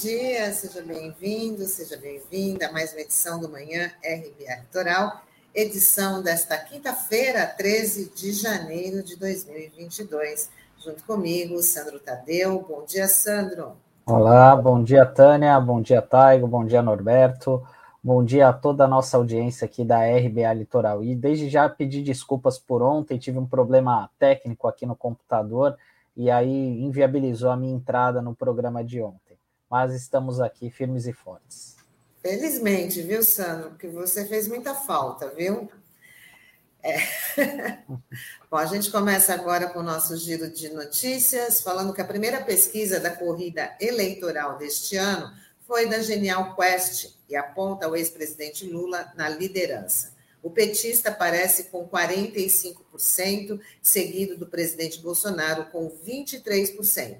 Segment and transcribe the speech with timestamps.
[0.00, 5.20] dia, seja bem-vindo, seja bem-vinda a mais uma edição do Manhã RBA Litoral,
[5.54, 10.50] edição desta quinta-feira, 13 de janeiro de 2022.
[10.82, 12.64] Junto comigo, Sandro Tadeu.
[12.66, 13.72] Bom dia, Sandro.
[14.06, 17.62] Olá, bom dia, Tânia, bom dia, Taigo, bom dia, Norberto,
[18.02, 21.04] bom dia a toda a nossa audiência aqui da RBA Litoral.
[21.04, 25.76] E desde já pedi desculpas por ontem, tive um problema técnico aqui no computador
[26.16, 29.29] e aí inviabilizou a minha entrada no programa de ontem.
[29.70, 31.76] Mas estamos aqui firmes e fortes.
[32.20, 33.70] Felizmente, viu, Sandro?
[33.70, 35.70] Porque você fez muita falta, viu?
[36.82, 36.98] É.
[38.50, 42.42] Bom, a gente começa agora com o nosso giro de notícias, falando que a primeira
[42.42, 45.32] pesquisa da corrida eleitoral deste ano
[45.66, 50.14] foi da Genial Quest e aponta o ex-presidente Lula na liderança.
[50.42, 57.18] O petista aparece com 45%, seguido do presidente Bolsonaro com 23%.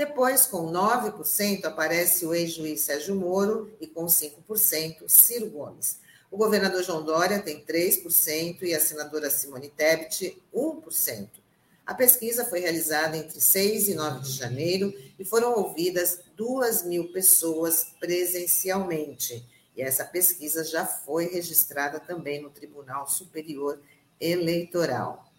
[0.00, 5.98] Depois, com 9%, aparece o ex-juiz Sérgio Moro e com 5%, Ciro Gomes.
[6.30, 11.28] O governador João Dória tem 3% e a senadora Simone Tebet 1%.
[11.84, 17.12] A pesquisa foi realizada entre 6 e 9 de janeiro e foram ouvidas 2 mil
[17.12, 19.44] pessoas presencialmente.
[19.76, 23.78] E essa pesquisa já foi registrada também no Tribunal Superior
[24.18, 25.29] Eleitoral.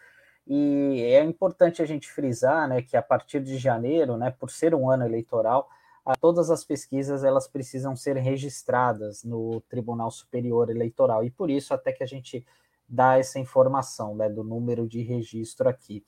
[0.46, 4.76] e é importante a gente frisar, né, que a partir de janeiro, né, por ser
[4.76, 5.70] um ano eleitoral,
[6.06, 11.74] a todas as pesquisas elas precisam ser registradas no Tribunal Superior Eleitoral e por isso
[11.74, 12.46] até que a gente
[12.90, 16.04] dá essa informação né, do número de registro aqui.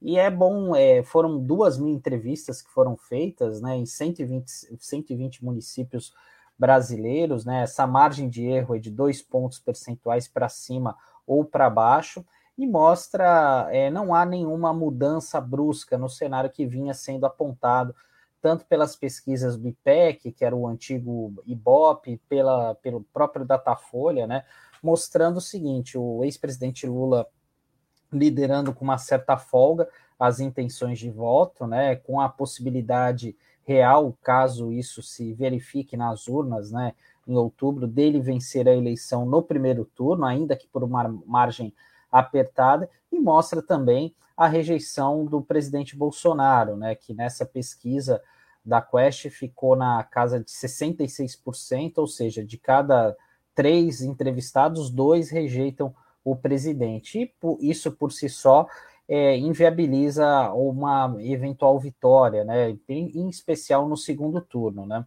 [0.00, 5.44] E é bom, é, foram duas mil entrevistas que foram feitas né, em 120, 120
[5.44, 6.14] municípios
[6.58, 7.62] brasileiros, né?
[7.62, 10.94] Essa margem de erro é de dois pontos percentuais para cima
[11.26, 12.24] ou para baixo
[12.56, 17.94] e mostra é, não há nenhuma mudança brusca no cenário que vinha sendo apontado
[18.42, 24.44] tanto pelas pesquisas do IPEC, que era o antigo IBOP, pela, pelo próprio Datafolha, né,
[24.82, 27.26] mostrando o seguinte: o ex-presidente Lula
[28.12, 29.88] liderando com uma certa folga
[30.18, 33.34] as intenções de voto, né, com a possibilidade
[33.64, 36.92] real, caso isso se verifique nas urnas, né,
[37.26, 41.72] em outubro, dele vencer a eleição no primeiro turno, ainda que por uma margem
[42.12, 48.20] apertada, e mostra também a rejeição do presidente Bolsonaro, né, que nessa pesquisa
[48.64, 53.16] da Quest ficou na casa de 66%, ou seja, de cada
[53.54, 55.94] três entrevistados, dois rejeitam
[56.24, 57.32] o presidente.
[57.60, 58.66] E isso por si só
[59.08, 62.76] é, inviabiliza uma eventual vitória, né?
[62.88, 65.04] Em, em especial no segundo turno, né?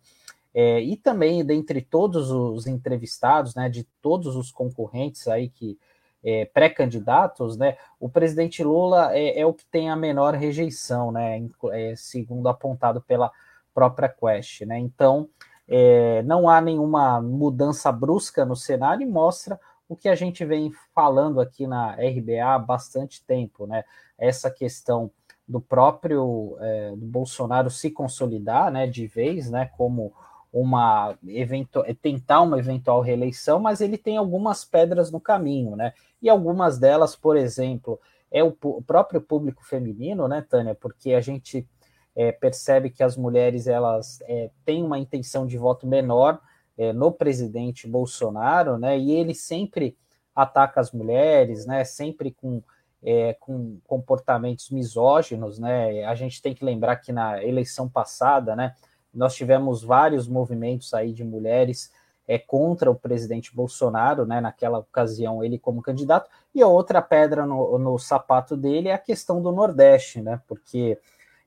[0.53, 5.79] É, e também, dentre todos os entrevistados, né, de todos os concorrentes aí que
[6.23, 11.41] é, pré-candidatos, né, o presidente Lula é, é, o que tem a menor rejeição, né,
[11.71, 13.31] é, segundo apontado pela
[13.73, 14.77] própria Quest, né.
[14.77, 15.27] Então,
[15.67, 20.71] é, não há nenhuma mudança brusca no cenário e mostra o que a gente vem
[20.93, 23.83] falando aqui na RBA há bastante tempo, né?
[24.17, 25.11] Essa questão
[25.47, 30.13] do próprio é, do Bolsonaro se consolidar, né, de vez, né, como
[30.53, 35.93] uma eventual, é, tentar uma eventual reeleição, mas ele tem algumas pedras no caminho, né?
[36.21, 37.99] E algumas delas, por exemplo,
[38.31, 40.75] é o, o próprio público feminino, né, Tânia?
[40.75, 41.67] Porque a gente
[42.15, 46.39] é, percebe que as mulheres elas é, têm uma intenção de voto menor
[46.77, 48.97] é, no presidente Bolsonaro, né?
[48.97, 49.97] E ele sempre
[50.35, 51.83] ataca as mulheres, né?
[51.83, 52.61] Sempre com,
[53.03, 56.03] é, com comportamentos misóginos, né?
[56.05, 58.75] A gente tem que lembrar que na eleição passada, né?
[59.13, 61.91] Nós tivemos vários movimentos aí de mulheres
[62.27, 64.41] é, contra o presidente Bolsonaro, né?
[64.41, 68.99] Naquela ocasião ele como candidato e a outra pedra no, no sapato dele é a
[68.99, 70.41] questão do Nordeste, né?
[70.47, 70.97] Porque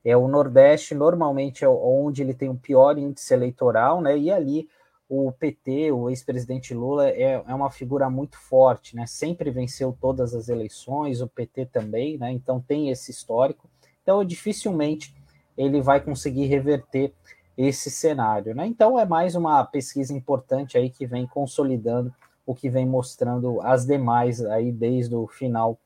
[0.05, 4.17] é o Nordeste normalmente é onde ele tem o pior índice eleitoral, né?
[4.17, 4.69] E ali
[5.09, 9.05] o PT, o ex-presidente Lula, é, é uma figura muito forte, né?
[9.07, 12.31] Sempre venceu todas as eleições, o PT também, né?
[12.31, 13.69] Então tem esse histórico.
[14.03, 15.15] Então, dificilmente
[15.57, 17.13] ele vai conseguir reverter
[17.57, 18.67] esse cenário, né?
[18.67, 22.13] Então é mais uma pesquisa importante aí que vem consolidando
[22.45, 25.77] o que vem mostrando as demais aí desde o final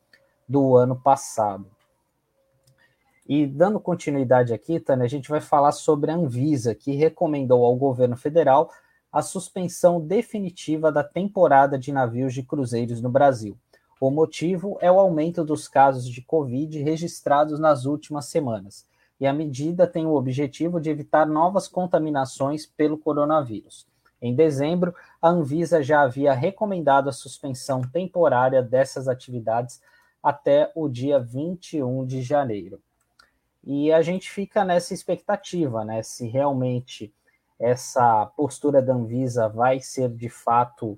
[0.48, 1.66] do ano passado.
[3.28, 7.76] E dando continuidade aqui, Tânia, a gente vai falar sobre a Anvisa, que recomendou ao
[7.76, 8.70] governo federal
[9.12, 13.58] a suspensão definitiva da temporada de navios de cruzeiros no Brasil.
[14.00, 18.88] O motivo é o aumento dos casos de Covid registrados nas últimas semanas,
[19.20, 23.86] e a medida tem o objetivo de evitar novas contaminações pelo coronavírus.
[24.22, 29.82] Em dezembro, a Anvisa já havia recomendado a suspensão temporária dessas atividades
[30.22, 32.80] até o dia 21 de janeiro.
[33.64, 36.02] E a gente fica nessa expectativa, né?
[36.02, 37.14] Se realmente
[37.62, 40.98] essa postura da Anvisa vai ser de fato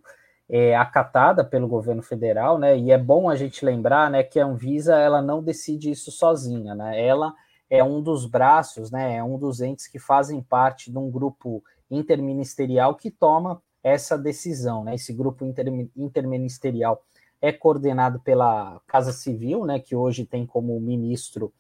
[0.49, 2.77] é, acatada pelo governo federal, né?
[2.77, 6.73] E é bom a gente lembrar, né, que a Anvisa ela não decide isso sozinha,
[6.73, 7.05] né?
[7.05, 7.33] Ela
[7.69, 9.17] é um dos braços, né?
[9.17, 14.83] É um dos entes que fazem parte de um grupo interministerial que toma essa decisão,
[14.83, 14.95] né?
[14.95, 17.03] Esse grupo inter, interministerial
[17.41, 19.79] é coordenado pela Casa Civil, né?
[19.79, 21.51] Que hoje tem como ministro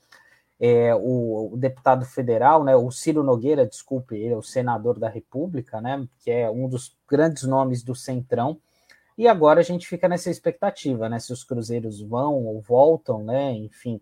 [0.65, 5.09] é, o, o, deputado federal, né, o Ciro Nogueira, desculpe, ele é o senador da
[5.09, 8.57] República, né, que é um dos grandes nomes do Centrão,
[9.17, 13.51] e agora a gente fica nessa expectativa, né, se os cruzeiros vão ou voltam, né,
[13.51, 13.99] enfim,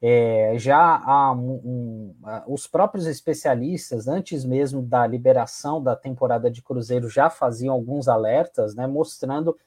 [0.00, 2.14] é, já há um, um,
[2.46, 8.76] os próprios especialistas, antes mesmo da liberação da temporada de cruzeiro, já faziam alguns alertas,
[8.76, 9.58] né, mostrando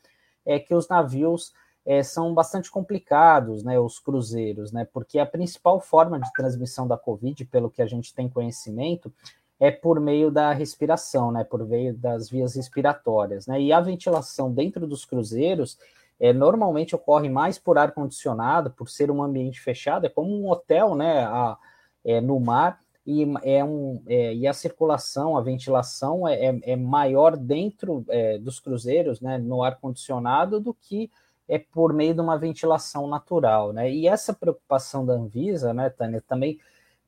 [0.46, 1.52] é, que os navios
[1.90, 6.96] é, são bastante complicados, né, os cruzeiros, né, porque a principal forma de transmissão da
[6.96, 9.12] Covid, pelo que a gente tem conhecimento,
[9.60, 14.54] é por meio da respiração, né, por meio das vias respiratórias, né, e a ventilação
[14.54, 15.80] dentro dos cruzeiros
[16.20, 20.48] é, normalmente ocorre mais por ar condicionado, por ser um ambiente fechado, é como um
[20.48, 21.58] hotel, né, a,
[22.06, 26.76] é, no mar, e, é um, é, e a circulação, a ventilação é, é, é
[26.76, 31.10] maior dentro é, dos cruzeiros, né, no ar condicionado, do que
[31.50, 33.92] é por meio de uma ventilação natural, né?
[33.92, 36.60] E essa preocupação da Anvisa, né, Tânia, também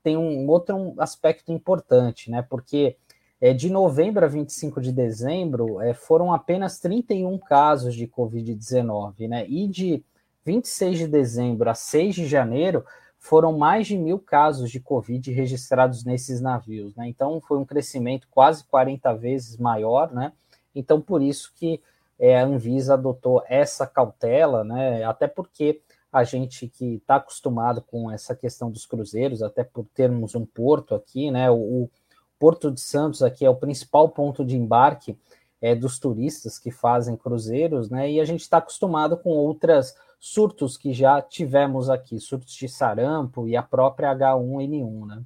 [0.04, 2.42] tem um outro aspecto importante, né?
[2.42, 2.98] Porque
[3.40, 9.46] é, de novembro a 25 de dezembro é, foram apenas 31 casos de Covid-19, né?
[9.48, 10.04] E de
[10.44, 12.84] 26 de dezembro a 6 de janeiro
[13.20, 17.08] foram mais de mil casos de Covid registrados nesses navios, né?
[17.08, 20.34] Então foi um crescimento quase 40 vezes maior, né?
[20.74, 21.80] Então por isso que
[22.22, 25.04] é, a Anvisa adotou essa cautela, né?
[25.04, 25.82] Até porque
[26.14, 30.94] a gente que está acostumado com essa questão dos cruzeiros, até por termos um porto
[30.94, 31.50] aqui, né?
[31.50, 31.90] O, o
[32.38, 35.18] Porto de Santos aqui é o principal ponto de embarque
[35.60, 38.12] é, dos turistas que fazem cruzeiros, né?
[38.12, 43.48] E a gente está acostumado com outras surtos que já tivemos aqui, surtos de sarampo
[43.48, 45.24] e a própria H1N1, né?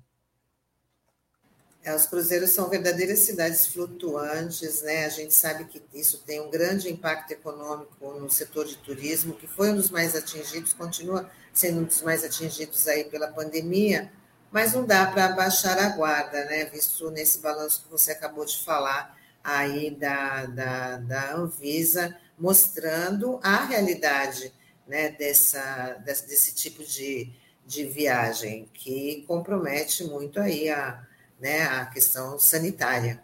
[1.85, 5.05] É, os cruzeiros são verdadeiras cidades flutuantes, né?
[5.05, 9.45] A gente sabe que isso tem um grande impacto econômico no setor de turismo, que
[9.45, 14.11] foi um dos mais atingidos, continua sendo um dos mais atingidos aí pela pandemia,
[14.51, 16.65] mas não dá para baixar a guarda, né?
[16.65, 23.63] Visto nesse balanço que você acabou de falar aí da, da, da Anvisa, mostrando a
[23.63, 24.51] realidade
[24.87, 27.31] né, dessa, desse, desse tipo de,
[27.63, 31.04] de viagem, que compromete muito aí a
[31.39, 33.21] né, a questão sanitária.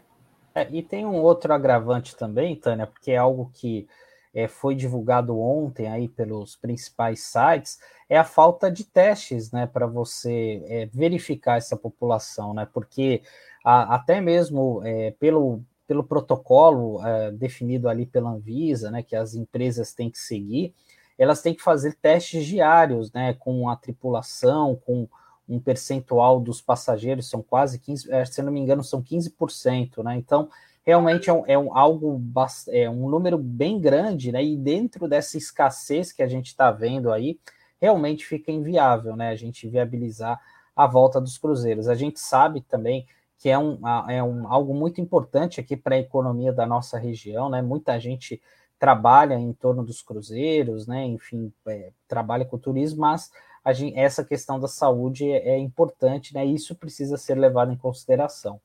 [0.54, 3.88] É, e tem um outro agravante também, Tânia, porque é algo que
[4.34, 7.78] é, foi divulgado ontem aí pelos principais sites,
[8.08, 13.22] é a falta de testes, né, para você é, verificar essa população, né, porque
[13.64, 19.34] a, até mesmo é, pelo, pelo protocolo é, definido ali pela Anvisa, né, que as
[19.34, 20.74] empresas têm que seguir,
[21.18, 25.08] elas têm que fazer testes diários, né, com a tripulação, com
[25.52, 30.16] um percentual dos passageiros, são quase 15, é, se não me engano, são 15%, né?
[30.16, 30.48] Então,
[30.84, 32.20] realmente é, um, é um algo
[32.68, 34.42] é um número bem grande, né?
[34.42, 37.38] E dentro dessa escassez que a gente está vendo aí,
[37.80, 39.28] realmente fica inviável, né?
[39.28, 40.40] A gente viabilizar
[40.74, 41.88] a volta dos cruzeiros.
[41.88, 43.06] A gente sabe também
[43.38, 43.78] que é, um,
[44.08, 47.60] é um, algo muito importante aqui para a economia da nossa região, né?
[47.60, 48.40] Muita gente
[48.78, 51.04] trabalha em torno dos cruzeiros, né?
[51.04, 53.30] Enfim, é, trabalha com turismo, mas
[53.70, 56.44] gente, essa questão da saúde é, é importante, né?
[56.44, 58.58] Isso precisa ser levado em consideração.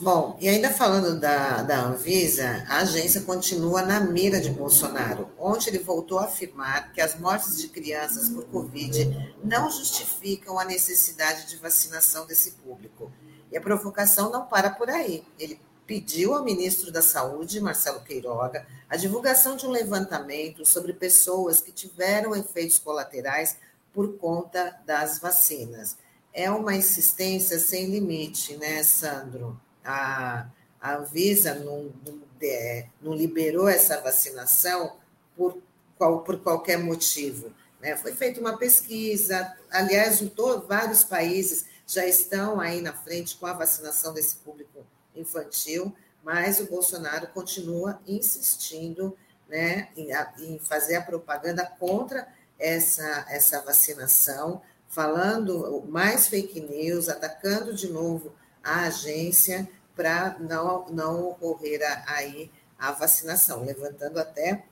[0.00, 5.68] Bom, e ainda falando da, da Anvisa, a agência continua na mira de Bolsonaro, onde
[5.68, 11.46] ele voltou a afirmar que as mortes de crianças por Covid não justificam a necessidade
[11.48, 13.12] de vacinação desse público.
[13.52, 15.22] E a provocação não para por aí.
[15.38, 21.60] Ele pediu ao ministro da Saúde, Marcelo Queiroga, a divulgação de um levantamento sobre pessoas
[21.60, 23.56] que tiveram efeitos colaterais
[23.92, 25.96] por conta das vacinas.
[26.32, 29.60] É uma insistência sem limite, né, Sandro?
[29.84, 30.46] A,
[30.80, 34.96] a Anvisa não, não, é, não liberou essa vacinação
[35.36, 35.58] por,
[35.96, 37.52] qual, por qualquer motivo.
[37.80, 37.96] Né?
[37.96, 40.20] Foi feita uma pesquisa, aliás,
[40.66, 46.66] vários países já estão aí na frente com a vacinação desse público infantil, mas o
[46.66, 49.16] Bolsonaro continua insistindo
[49.48, 52.26] né, em, em fazer a propaganda contra
[52.58, 61.28] essa, essa vacinação, falando mais fake news, atacando de novo a agência para não, não
[61.28, 64.64] ocorrer aí a vacinação, levantando até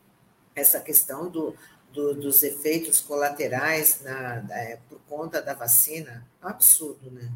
[0.54, 1.54] essa questão do,
[1.92, 6.26] do, dos efeitos colaterais na, da, é, por conta da vacina.
[6.40, 7.30] Absurdo, né?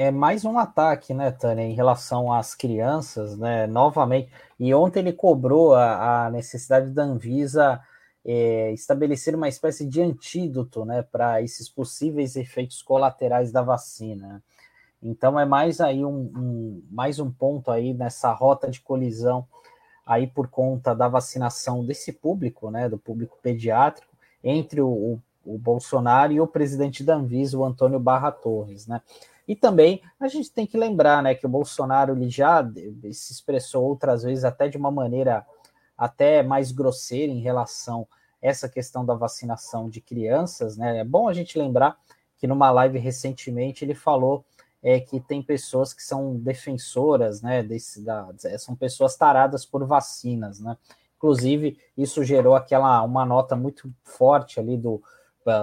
[0.00, 4.30] É mais um ataque, né, Tânia, em relação às crianças, né, novamente.
[4.56, 7.82] E ontem ele cobrou a, a necessidade da Anvisa
[8.24, 14.40] é, estabelecer uma espécie de antídoto, né, para esses possíveis efeitos colaterais da vacina.
[15.02, 19.44] Então é mais aí um, um, mais um ponto aí nessa rota de colisão
[20.06, 24.14] aí por conta da vacinação desse público, né, do público pediátrico,
[24.44, 29.02] entre o, o, o Bolsonaro e o presidente da Anvisa, o Antônio Barra Torres, né.
[29.48, 32.62] E também a gente tem que lembrar, né, que o Bolsonaro ele já
[33.10, 35.44] se expressou outras vezes até de uma maneira
[35.96, 40.98] até mais grosseira em relação a essa questão da vacinação de crianças, né?
[40.98, 41.98] É bom a gente lembrar
[42.36, 44.44] que numa live recentemente ele falou
[44.80, 48.28] é que tem pessoas que são defensoras, né, desse, da,
[48.58, 50.76] são pessoas taradas por vacinas, né?
[51.16, 55.02] Inclusive, isso gerou aquela uma nota muito forte ali do,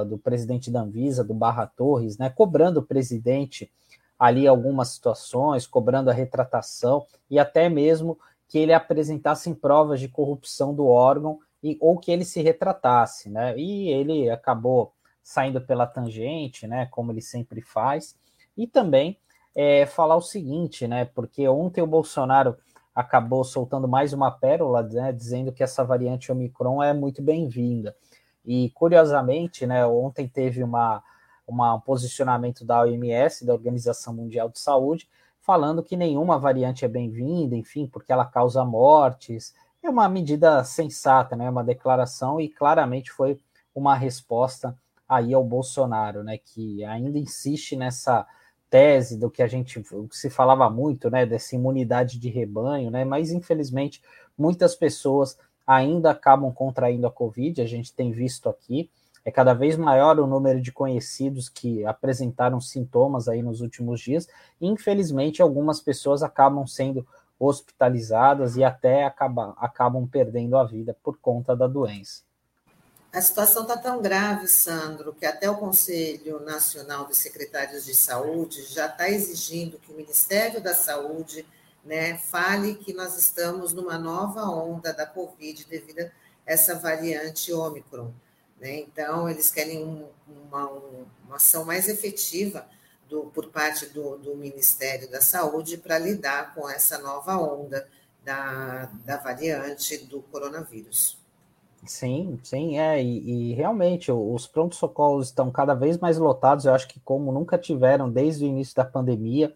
[0.03, 3.71] do presidente da Anvisa, do Barra Torres, né, cobrando o presidente
[4.17, 10.73] ali algumas situações, cobrando a retratação e até mesmo que ele apresentasse provas de corrupção
[10.73, 13.57] do órgão e, ou que ele se retratasse, né?
[13.57, 16.85] E ele acabou saindo pela tangente, né?
[16.91, 18.15] Como ele sempre faz
[18.55, 19.17] e também
[19.55, 21.05] é, falar o seguinte, né?
[21.05, 22.55] Porque ontem o Bolsonaro
[22.93, 27.93] acabou soltando mais uma pérola, né, dizendo que essa variante Omicron é muito bem-vinda.
[28.45, 31.03] E curiosamente, né, ontem teve uma,
[31.47, 35.09] uma, um posicionamento da OMS, da Organização Mundial de Saúde,
[35.41, 39.53] falando que nenhuma variante é bem-vinda, enfim, porque ela causa mortes.
[39.81, 43.39] É uma medida sensata, né, uma declaração e claramente foi
[43.73, 48.25] uma resposta aí ao Bolsonaro, né, que ainda insiste nessa
[48.69, 53.31] tese do que a gente se falava muito, né, dessa imunidade de rebanho, né, mas
[53.31, 54.01] infelizmente
[54.37, 58.89] muitas pessoas ainda acabam contraindo a Covid, a gente tem visto aqui,
[59.23, 64.27] é cada vez maior o número de conhecidos que apresentaram sintomas aí nos últimos dias,
[64.61, 67.05] infelizmente algumas pessoas acabam sendo
[67.39, 72.23] hospitalizadas e até acabam, acabam perdendo a vida por conta da doença.
[73.11, 78.63] A situação está tão grave, Sandro, que até o Conselho Nacional de Secretários de Saúde
[78.63, 81.45] já está exigindo que o Ministério da Saúde
[81.85, 86.11] né, fale que nós estamos numa nova onda da Covid devido a
[86.45, 88.11] essa variante Ômicron.
[88.59, 88.79] Né?
[88.79, 92.65] Então, eles querem um, uma, uma, ação mais efetiva
[93.07, 97.87] do, por parte do, do Ministério da Saúde para lidar com essa nova onda
[98.23, 101.23] da, da variante do coronavírus.
[101.85, 106.87] Sim, sim, é, e, e realmente os prontos-socorros estão cada vez mais lotados, eu acho
[106.87, 109.55] que como nunca tiveram desde o início da pandemia,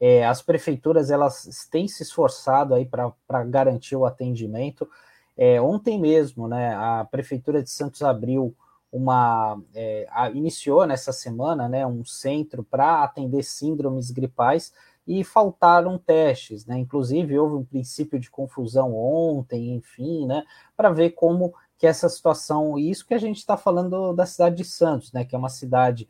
[0.00, 4.88] é, as prefeituras elas têm se esforçado aí para garantir o atendimento.
[5.36, 8.54] É, ontem mesmo, né, a prefeitura de Santos abriu
[8.90, 14.72] uma, é, a, iniciou nessa semana, né, um centro para atender síndromes gripais
[15.06, 16.78] e faltaram testes, né?
[16.78, 20.44] Inclusive houve um princípio de confusão ontem, enfim, né,
[20.76, 24.56] para ver como que essa situação, e isso que a gente está falando da cidade
[24.56, 26.08] de Santos, né, que é uma cidade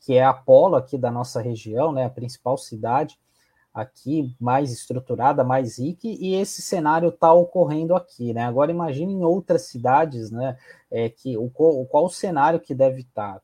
[0.00, 3.20] que é a polo aqui da nossa região, né, a principal cidade
[3.72, 8.44] aqui, mais estruturada, mais rica, e esse cenário está ocorrendo aqui, né?
[8.44, 10.56] Agora imagine em outras cidades, né,
[10.90, 13.34] é, que o, qual o cenário que deve estar.
[13.36, 13.42] Tá.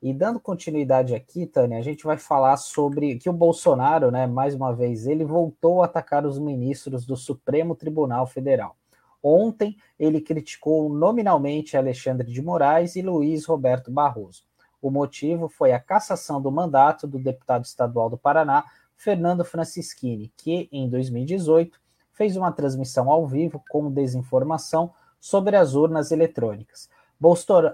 [0.00, 4.54] E dando continuidade aqui, Tânia, a gente vai falar sobre que o Bolsonaro, né, mais
[4.54, 8.76] uma vez, ele voltou a atacar os ministros do Supremo Tribunal Federal.
[9.20, 14.44] Ontem, ele criticou nominalmente Alexandre de Moraes e Luiz Roberto Barroso.
[14.80, 18.64] O motivo foi a cassação do mandato do deputado estadual do Paraná,
[18.98, 21.80] Fernando Francischini, que, em 2018,
[22.12, 26.90] fez uma transmissão ao vivo com desinformação sobre as urnas eletrônicas.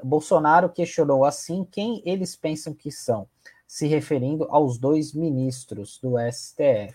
[0.05, 3.27] Bolsonaro questionou assim quem eles pensam que são,
[3.67, 6.95] se referindo aos dois ministros do STF.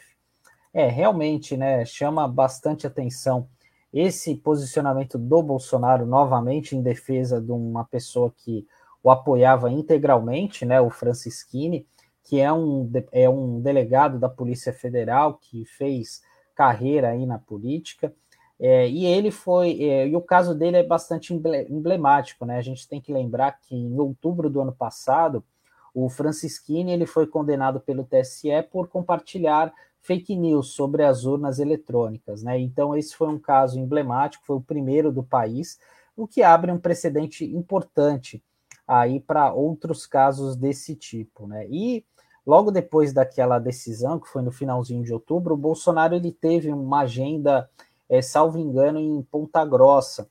[0.72, 3.48] É, realmente, né, chama bastante atenção
[3.92, 8.68] esse posicionamento do Bolsonaro novamente em defesa de uma pessoa que
[9.02, 11.88] o apoiava integralmente, né, o Francisquini,
[12.30, 16.22] que é um, é um delegado da Polícia Federal que fez
[16.54, 18.14] carreira aí na política,
[18.60, 22.60] é, e ele foi, é, e o caso dele é bastante emblemático, né?
[22.60, 25.44] A gente tem que lembrar que em outubro do ano passado,
[25.92, 32.44] o Francisquini ele foi condenado pelo TSE por compartilhar fake news sobre as urnas eletrônicas,
[32.44, 32.60] né?
[32.60, 35.80] Então esse foi um caso emblemático, foi o primeiro do país,
[36.16, 38.44] o que abre um precedente importante
[38.88, 41.66] aí para outros casos desse tipo, né?
[41.70, 42.06] E
[42.50, 47.02] logo depois daquela decisão, que foi no finalzinho de outubro, o Bolsonaro ele teve uma
[47.02, 47.70] agenda,
[48.10, 50.28] é, salvo engano, em Ponta Grossa.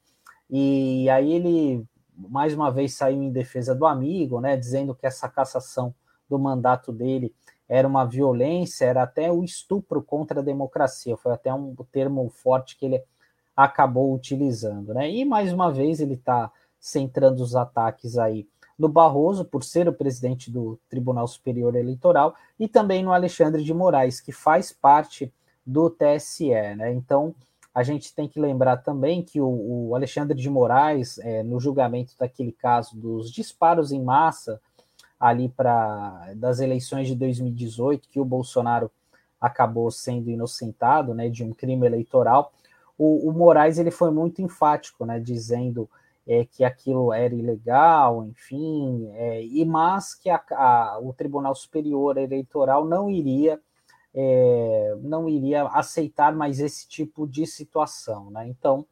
[0.51, 5.29] E aí ele, mais uma vez, saiu em defesa do amigo, né, dizendo que essa
[5.29, 5.95] cassação
[6.29, 7.33] do mandato dele
[7.69, 12.77] era uma violência, era até o estupro contra a democracia, foi até um termo forte
[12.77, 13.01] que ele
[13.57, 15.09] acabou utilizando, né?
[15.09, 18.49] E mais uma vez ele está centrando os ataques aí
[18.79, 23.75] no Barroso, por ser o presidente do Tribunal Superior Eleitoral, e também no Alexandre de
[23.75, 25.33] Moraes, que faz parte
[25.67, 26.93] do TSE, né?
[26.93, 27.35] Então
[27.75, 32.15] a gente tem que lembrar também que o, o Alexandre de Moraes, é, no julgamento
[32.19, 34.61] daquele caso dos disparos em massa
[35.19, 38.91] ali para das eleições de 2018, que o Bolsonaro
[39.41, 42.53] acabou sendo inocentado, né, de um crime eleitoral,
[42.97, 45.89] o, o Moraes ele foi muito enfático, né, dizendo
[46.29, 52.19] é, que aquilo era ilegal, enfim, é, e mas que a, a, o Tribunal Superior
[52.19, 53.59] Eleitoral não iria
[54.15, 58.47] é, não iria aceitar mais esse tipo de situação, né?
[58.47, 58.87] Então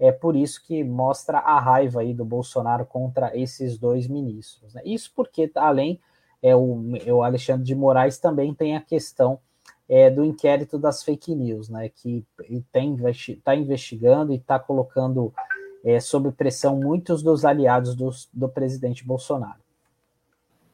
[0.00, 4.72] é por isso que mostra a raiva aí do Bolsonaro contra esses dois ministros.
[4.72, 4.80] Né?
[4.86, 6.00] Isso porque, além,
[6.42, 9.38] é, o, o Alexandre de Moraes também tem a questão
[9.86, 11.90] é, do inquérito das fake news, né?
[11.90, 15.34] Que está investi investigando e está colocando
[15.84, 19.60] é, sob pressão muitos dos aliados do, presidente Bolsonaro.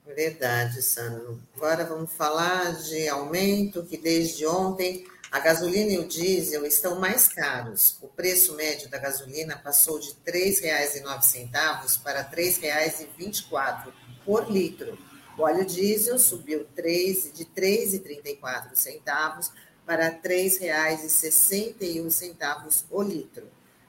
[0.05, 1.41] Verdade, Sandro.
[1.57, 7.29] Agora vamos falar de aumento que desde ontem a gasolina e o diesel estão mais
[7.29, 7.99] caros.
[8.01, 13.93] O preço médio da gasolina passou de R$ 3,09 para R$ 3,24
[14.25, 14.97] por litro.
[15.37, 19.51] O óleo diesel subiu 3, de R$ 3,34
[19.85, 23.47] para R$ 3,61 o litro.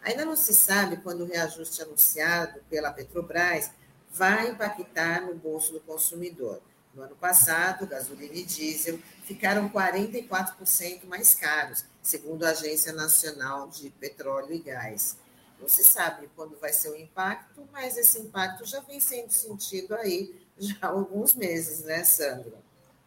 [0.07, 3.71] Ainda não se sabe quando o reajuste anunciado pela Petrobras
[4.09, 6.61] vai impactar no bolso do consumidor.
[6.95, 13.89] No ano passado, gasolina e diesel ficaram 44% mais caros, segundo a Agência Nacional de
[13.89, 15.17] Petróleo e Gás.
[15.59, 19.93] Não se sabe quando vai ser o impacto, mas esse impacto já vem sendo sentido
[19.93, 22.53] aí já há alguns meses, né, Sandro?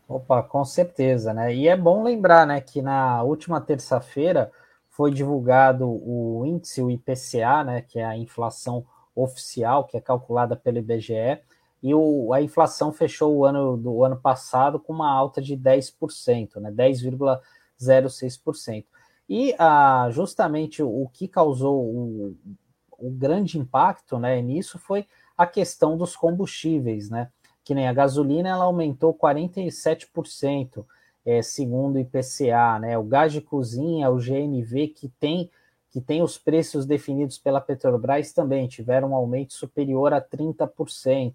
[0.06, 1.54] Opa, com certeza, né?
[1.54, 4.52] E é bom lembrar, né, que na última terça-feira
[5.00, 8.84] foi divulgado o índice, o IPCA, né, que é a inflação
[9.14, 11.40] oficial, que é calculada pelo IBGE,
[11.82, 16.56] e o, a inflação fechou o ano do ano passado com uma alta de 10%,
[16.56, 18.84] né, 10,06%.
[19.26, 22.36] E ah, justamente o, que causou o,
[22.98, 27.30] o grande impacto né, nisso foi a questão dos combustíveis, né?
[27.64, 30.84] Que nem a gasolina ela aumentou 47%,
[31.24, 32.96] é, segundo o IPCA, né?
[32.98, 35.50] O gás de cozinha, o GNV, que tem
[35.90, 41.35] que tem os preços definidos pela Petrobras também tiveram um aumento superior a 30%.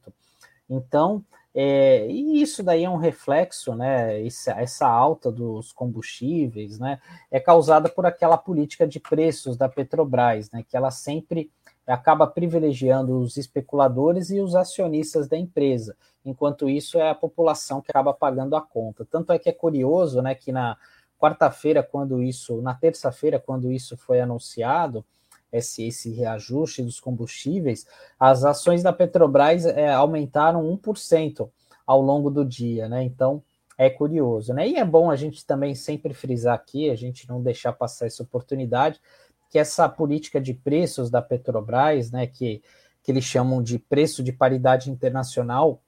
[0.70, 4.26] Então, é, e isso daí é um reflexo, né?
[4.26, 7.00] Essa, essa, alta dos combustíveis, né?
[7.30, 10.64] É causada por aquela política de preços da Petrobras, né?
[10.68, 11.52] Que ela sempre
[11.88, 15.96] acaba privilegiando os especuladores e os acionistas da empresa.
[16.24, 19.06] Enquanto isso, é a população que acaba pagando a conta.
[19.06, 20.34] Tanto é que é curioso, né?
[20.34, 20.78] Que na
[21.20, 25.06] quarta-feira, quando isso, na terça-feira, quando isso foi anunciado,
[25.52, 27.88] esse, esse reajuste dos combustíveis,
[28.20, 31.50] as ações da Petrobras é, aumentaram 1%
[31.86, 33.04] ao longo do dia, né?
[33.04, 33.44] Então
[33.78, 34.68] é curioso, né?
[34.68, 38.24] E é bom a gente também sempre frisar aqui, a gente não deixar passar essa
[38.24, 39.00] oportunidade,
[39.50, 42.62] que essa política de preços da Petrobras, né, que,
[43.04, 45.82] que eles chamam de preço de paridade internacional,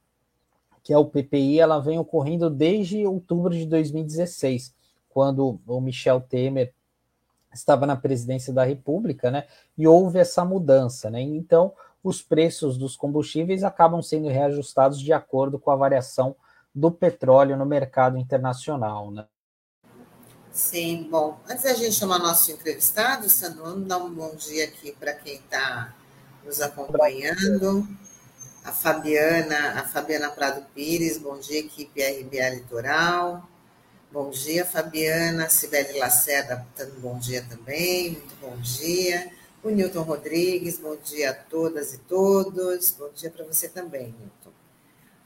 [0.83, 4.73] que é o PPI, ela vem ocorrendo desde outubro de 2016,
[5.09, 6.73] quando o Michel Temer
[7.53, 9.45] estava na presidência da República, né?
[9.77, 11.21] E houve essa mudança, né?
[11.21, 16.35] Então, os preços dos combustíveis acabam sendo reajustados de acordo com a variação
[16.73, 19.25] do petróleo no mercado internacional, né?
[20.51, 25.13] Sim, bom, antes da gente chamar nosso entrevistado, Sandro, dar um bom dia aqui para
[25.13, 25.93] quem está
[26.43, 27.87] nos acompanhando.
[28.63, 33.47] A Fabiana, a Fabiana Prado Pires, bom dia, equipe RBA Litoral.
[34.11, 35.49] Bom dia, Fabiana.
[35.49, 38.11] Sibeli Lacerda, dando bom dia também.
[38.11, 39.31] Muito bom dia.
[39.63, 42.91] O Newton Rodrigues, bom dia a todas e todos.
[42.91, 44.46] Bom dia para você também, Newton.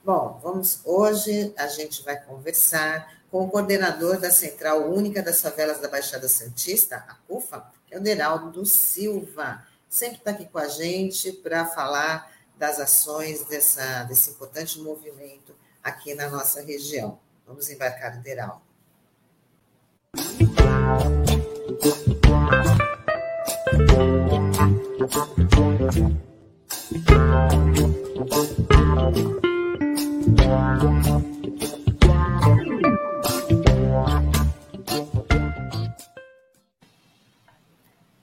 [0.03, 5.79] Bom, vamos hoje a gente vai conversar com o coordenador da Central Única das Favelas
[5.79, 9.63] da Baixada Santista, a CUFA, que é o Deraldo Silva.
[9.87, 16.15] Sempre está aqui com a gente para falar das ações dessa, desse importante movimento aqui
[16.15, 17.19] na nossa região.
[17.45, 18.63] Vamos embarcar, Deraldo.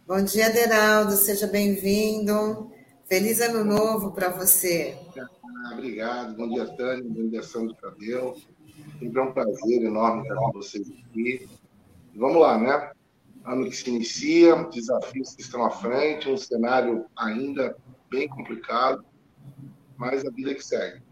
[0.06, 2.72] Bom dia, Deraldo, seja bem-vindo.
[3.06, 4.98] Feliz ano novo para você.
[5.18, 8.36] Ah, obrigado, bom dia, Tânia, bom dia, Sandro Tadeu.
[8.98, 11.46] Sempre é um prazer enorme estar com vocês aqui.
[12.14, 12.90] Vamos lá, né?
[13.44, 17.76] Ano que se inicia, desafios que estão à frente, um cenário ainda
[18.10, 19.04] bem complicado,
[19.98, 21.07] mas a vida que segue.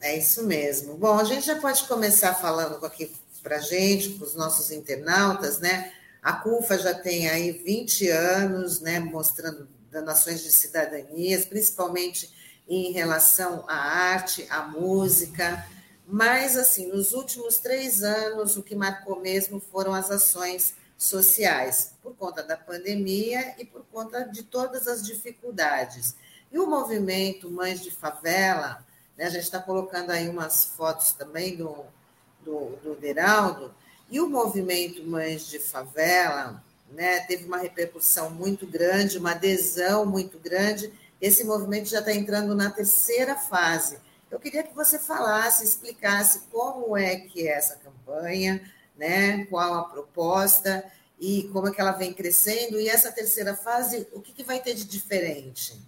[0.00, 0.96] É isso mesmo.
[0.96, 3.10] Bom, a gente já pode começar falando aqui
[3.42, 5.92] para a gente, para os nossos internautas, né?
[6.22, 12.30] A CUFA já tem aí 20 anos, né, mostrando danações de cidadanias, principalmente
[12.68, 15.64] em relação à arte, à música,
[16.10, 22.16] mas, assim, nos últimos três anos, o que marcou mesmo foram as ações sociais, por
[22.16, 26.16] conta da pandemia e por conta de todas as dificuldades.
[26.50, 28.86] E o movimento Mães de Favela,
[29.18, 31.84] né, a gente está colocando aí umas fotos também do,
[32.44, 33.74] do, do Deraldo,
[34.08, 40.38] e o movimento Mães de Favela né, teve uma repercussão muito grande, uma adesão muito
[40.38, 40.90] grande.
[41.20, 43.98] Esse movimento já está entrando na terceira fase.
[44.30, 48.62] Eu queria que você falasse, explicasse como é que é essa campanha,
[48.96, 50.84] né, qual a proposta
[51.20, 52.80] e como é que ela vem crescendo.
[52.80, 55.78] E essa terceira fase, o que, que vai ter de diferente?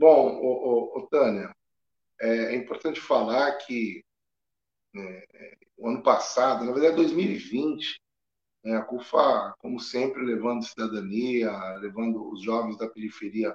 [0.00, 1.54] Bom, o, Tânia,
[2.22, 4.02] é, é, importante falar que
[4.96, 8.00] é, o ano passado, na verdade 2020,
[8.64, 13.54] né, a CUFA, como sempre, levando cidadania, levando os jovens da periferia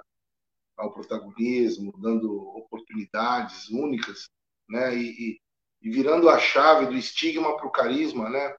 [0.78, 4.30] ao protagonismo, dando oportunidades únicas,
[4.70, 5.42] né, e,
[5.82, 8.56] e virando a chave do estigma para o carisma, né,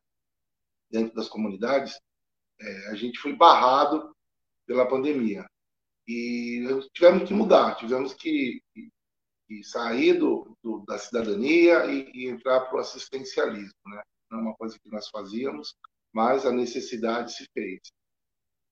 [0.91, 1.97] dentro das comunidades,
[2.61, 4.13] é, a gente foi barrado
[4.67, 5.47] pela pandemia.
[6.07, 8.63] E tivemos que mudar, tivemos que,
[9.49, 13.75] que sair do, do, da cidadania e, e entrar para o assistencialismo.
[13.87, 14.03] Né?
[14.31, 15.75] Não é uma coisa que nós fazíamos,
[16.13, 17.81] mas a necessidade se fez.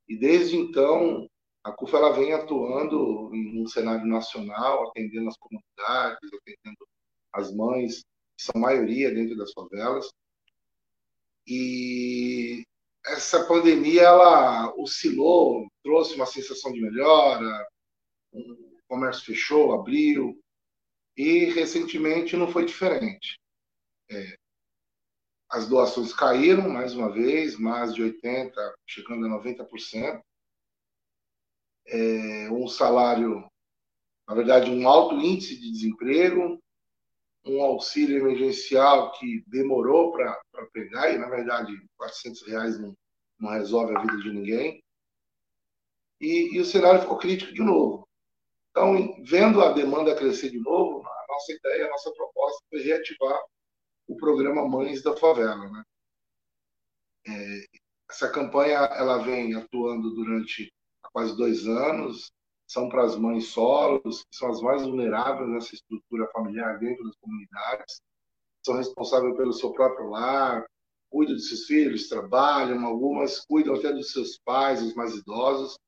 [0.09, 1.29] E desde então,
[1.65, 6.89] a CUFA ela vem atuando um cenário nacional, atendendo as comunidades, atendendo
[7.33, 8.05] as mães,
[8.37, 10.07] que são maioria dentro das favelas.
[11.47, 12.65] E
[13.07, 17.69] essa pandemia ela oscilou, trouxe uma sensação de melhora,
[18.33, 20.41] o comércio fechou, abriu,
[21.17, 23.39] e recentemente não foi diferente.
[24.11, 24.37] É,
[25.51, 28.53] as doações caíram mais uma vez, mais de 80%,
[28.87, 30.21] chegando a 90%.
[31.87, 33.47] É, um salário,
[34.27, 36.59] na verdade, um alto índice de desemprego,
[37.45, 40.41] um auxílio emergencial que demorou para
[40.73, 42.97] pegar, e na verdade, 400 reais não,
[43.39, 44.83] não resolve a vida de ninguém.
[46.21, 48.09] E, e, o cenário ficou crítico de novo.
[48.71, 53.39] Então, vendo a demanda crescer de novo, a nossa ideia, a nossa proposta foi reativar
[54.07, 55.69] o programa Mães da Favela.
[55.71, 55.85] Né?
[57.27, 57.65] É,
[58.11, 60.73] essa campanha ela vem atuando durante
[61.13, 62.33] quase dois anos,
[62.67, 67.17] são para as mães solos, que são as mais vulneráveis nessa estrutura familiar dentro das
[67.17, 68.01] comunidades,
[68.65, 70.67] são responsáveis pelo seu próprio lar,
[71.11, 75.79] cuidam de seus filhos, trabalham, algumas cuidam até dos seus pais, os mais idosos.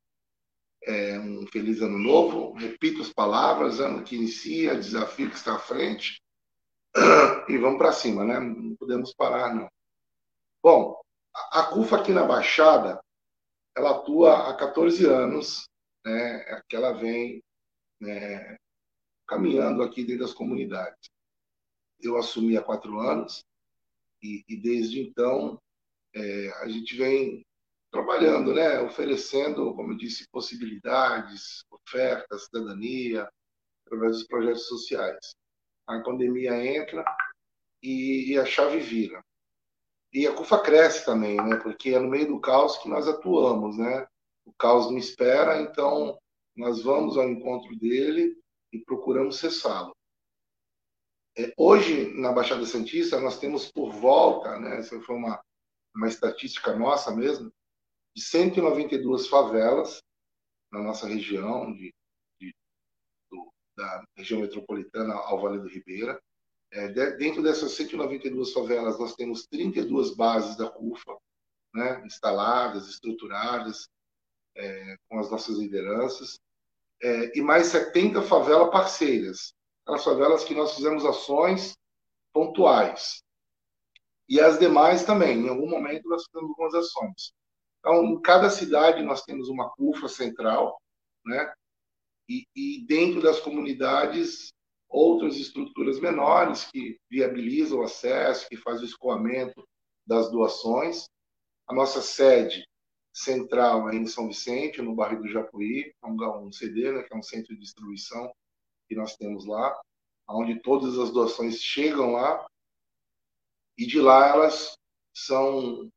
[0.84, 2.54] é, um feliz ano novo.
[2.54, 6.22] Repito as palavras, ano que inicia, desafio que está à frente.
[7.50, 8.40] E vamos para cima, né?
[8.40, 9.68] Não podemos parar, não.
[10.62, 11.00] Bom,
[11.34, 13.02] a CUFA aqui na Baixada,
[13.76, 15.68] ela atua há 14 anos,
[16.06, 16.44] né?
[16.48, 17.42] É que ela vem
[18.00, 18.58] né,
[19.26, 21.10] caminhando aqui dentro das comunidades.
[22.00, 23.44] Eu assumi há quatro anos
[24.22, 25.60] e, e desde então
[26.14, 27.47] é, a gente vem
[27.92, 33.30] trabalhando, né, oferecendo, como eu disse, possibilidades, ofertas, cidadania,
[33.86, 35.36] através dos projetos sociais.
[35.88, 37.04] A pandemia entra
[37.82, 39.24] e, e a chave vira.
[40.14, 43.78] E a CUFA cresce também, né, porque é no meio do caos que nós atuamos,
[43.78, 44.08] né?
[44.46, 46.18] O caos não espera, então
[46.56, 48.38] nós vamos ao encontro dele
[48.72, 49.96] e procuramos cessá-lo.
[51.38, 55.40] É, hoje, na Baixada Santista, nós temos por volta, né, essa foi uma,
[55.96, 57.52] uma estatística nossa mesmo,
[58.18, 60.02] de 192 favelas
[60.72, 61.94] na nossa região, de,
[62.42, 62.52] de
[63.30, 66.20] do, da região metropolitana ao Vale do Ribeira.
[66.72, 71.16] É, de, dentro dessas 192 favelas, nós temos 32 bases da CUFA,
[71.76, 73.88] né, instaladas, estruturadas,
[74.56, 76.40] é, com as nossas lideranças,
[77.04, 79.54] é, e mais 70 favelas parceiras,
[79.84, 81.78] aquelas favelas que nós fizemos ações
[82.34, 83.22] pontuais.
[84.28, 87.38] E as demais também, em algum momento nós fizemos algumas ações.
[87.80, 90.80] Então, em cada cidade nós temos uma CUFA central,
[91.26, 91.54] né?
[92.30, 94.50] E, e dentro das comunidades,
[94.90, 99.68] outras estruturas menores que viabilizam o acesso, que fazem o escoamento
[100.06, 101.06] das doações.
[101.68, 102.66] A nossa sede
[103.14, 107.18] central é em São Vicente, no bairro do Japuí, é um, CD, né, que é
[107.18, 108.32] um centro de distribuição
[108.88, 109.78] que nós temos lá,
[110.30, 112.46] onde todas as doações chegam lá
[113.78, 114.74] e de lá elas
[115.14, 115.90] são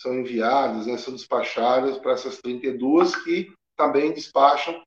[0.00, 4.82] são enviadas, né, são despachadas para essas 32 que também despacham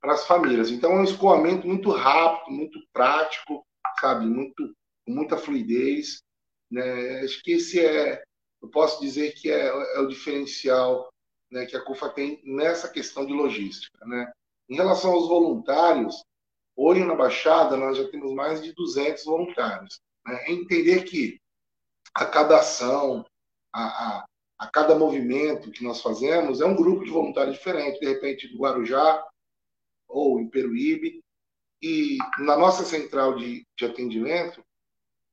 [0.00, 0.70] para as famílias.
[0.70, 3.64] Então é um escoamento muito rápido, muito prático,
[4.00, 4.74] sabe, muito
[5.06, 6.22] com muita fluidez.
[6.70, 7.20] Né?
[7.20, 8.22] Acho que esse é,
[8.62, 11.08] eu posso dizer que é, é o diferencial
[11.50, 14.04] né, que a CUFA tem nessa questão de logística.
[14.06, 14.32] Né?
[14.68, 16.24] Em relação aos voluntários,
[16.76, 20.00] hoje na Baixada nós já temos mais de 200 voluntários.
[20.26, 20.44] Né?
[20.46, 21.38] É entender que
[22.14, 23.24] a cada ação,
[23.72, 24.24] a, a,
[24.62, 28.58] a cada movimento que nós fazemos é um grupo de voluntários diferente, de repente do
[28.58, 29.26] Guarujá
[30.06, 31.20] ou em Peruíbe.
[31.82, 34.64] E na nossa central de, de atendimento,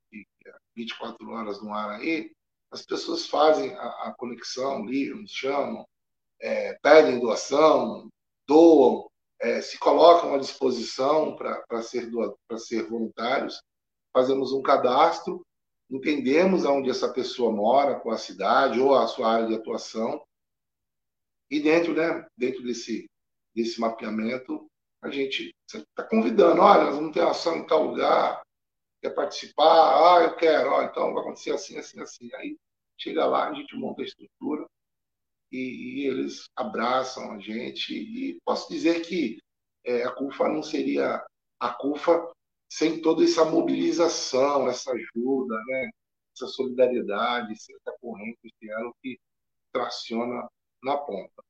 [0.10, 2.32] que é 24 horas no ar aí,
[2.72, 5.88] as pessoas fazem a, a conexão, ligam, chamam,
[6.42, 8.10] é, pedem doação,
[8.48, 9.08] doam,
[9.40, 12.10] é, se colocam à disposição para ser,
[12.58, 13.62] ser voluntários.
[14.12, 15.46] Fazemos um cadastro
[15.90, 20.24] entendemos aonde essa pessoa mora, qual a cidade ou a sua área de atuação,
[21.50, 23.10] e dentro, né, dentro desse,
[23.56, 24.68] desse mapeamento,
[25.02, 28.42] a gente está convidando, olha, nós vamos ter ação em tal lugar,
[29.02, 29.64] quer participar?
[29.66, 32.30] Ah, eu quero, então vai acontecer assim, assim, assim.
[32.36, 32.58] Aí
[32.98, 34.66] chega lá, a gente monta a estrutura
[35.52, 37.94] e, e eles abraçam a gente.
[37.94, 39.40] E posso dizer que
[39.86, 41.26] é, a CUFA não seria
[41.60, 42.32] a CUFA
[42.70, 45.90] sem toda essa mobilização, essa ajuda, né?
[46.36, 49.20] essa solidariedade, essa corrente esse ano que
[49.74, 50.48] traciona
[50.84, 51.44] na ponta.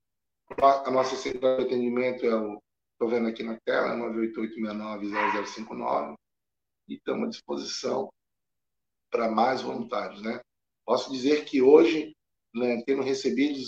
[0.62, 2.60] A nossa central de atendimento é o,
[2.94, 6.16] estou vendo aqui na tela, 988690059,
[6.88, 8.12] e estamos à disposição
[9.12, 10.24] para mais voluntários.
[10.24, 10.42] Né?
[10.86, 12.16] Posso dizer que hoje,
[12.56, 13.60] né, tendo recebido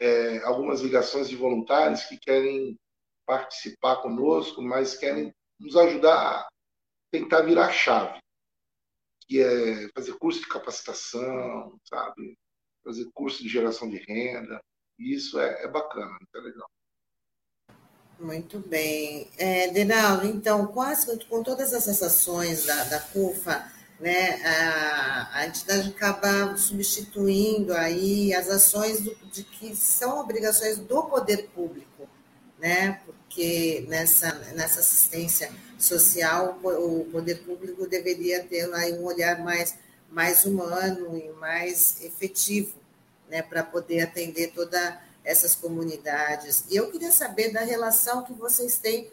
[0.00, 2.78] é, algumas ligações de voluntários que querem
[3.26, 6.48] participar conosco, mas querem nos ajudar
[7.10, 8.20] tentar virar a chave,
[9.26, 12.36] que é fazer curso de capacitação, sabe?
[12.84, 14.60] Fazer curso de geração de renda.
[14.98, 16.68] E isso é, é bacana, é legal.
[18.18, 19.30] Muito bem.
[19.38, 25.88] É, Denaldo, então, quase com todas essas ações da, da CUFA, né, a, a entidade
[25.88, 31.89] acaba substituindo aí as ações do, de que são obrigações do poder público,
[32.60, 33.00] né?
[33.04, 39.76] Porque nessa, nessa assistência social, o poder público deveria ter aí um olhar mais,
[40.10, 42.78] mais humano e mais efetivo,
[43.28, 44.94] né, para poder atender todas
[45.24, 46.64] essas comunidades.
[46.70, 49.10] E eu queria saber da relação que vocês têm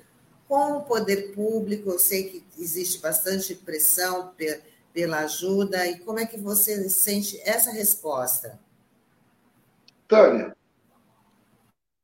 [0.48, 1.90] com o poder público.
[1.90, 4.34] Eu sei que existe bastante pressão
[4.94, 8.60] pela ajuda, e como é que você sente essa resposta?
[10.08, 10.56] Tânia,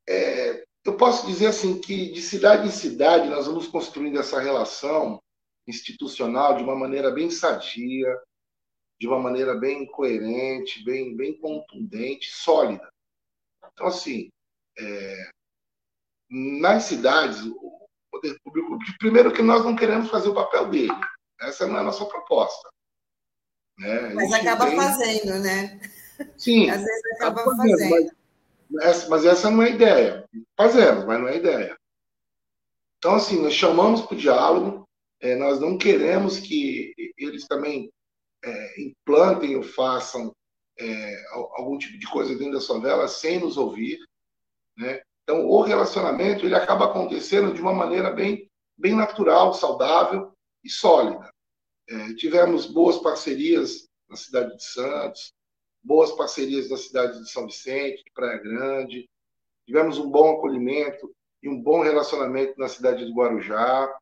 [0.07, 5.21] é, eu posso dizer assim que de cidade em cidade nós vamos construindo essa relação
[5.65, 8.21] institucional de uma maneira bem sadia,
[8.99, 12.89] de uma maneira bem coerente, bem, bem contundente, sólida.
[13.71, 14.29] Então, assim,
[14.77, 15.29] é,
[16.29, 20.93] nas cidades, o poder público, primeiro que nós não queremos fazer o papel dele,
[21.39, 22.69] essa não é a nossa proposta.
[23.77, 24.13] Né?
[24.13, 25.79] Mas acaba fazendo, né?
[26.37, 26.69] Sim.
[26.69, 27.89] Às vezes acaba fazendo.
[27.89, 28.22] fazendo.
[28.81, 30.27] Essa, mas essa não é ideia.
[30.57, 31.77] Fazemos, mas não é ideia.
[32.97, 34.87] Então, assim, nós chamamos para o diálogo,
[35.19, 37.91] é, nós não queremos que eles também
[38.43, 40.33] é, implantem ou façam
[40.79, 43.99] é, algum tipo de coisa dentro da favela sem nos ouvir,
[44.77, 45.01] né?
[45.23, 50.33] Então, o relacionamento ele acaba acontecendo de uma maneira bem, bem natural, saudável
[50.63, 51.31] e sólida.
[51.89, 55.33] É, tivemos boas parcerias na cidade de Santos,
[55.83, 59.09] boas parcerias na cidade de São Vicente, de Praia Grande,
[59.65, 63.93] tivemos um bom acolhimento e um bom relacionamento na cidade de Guarujá,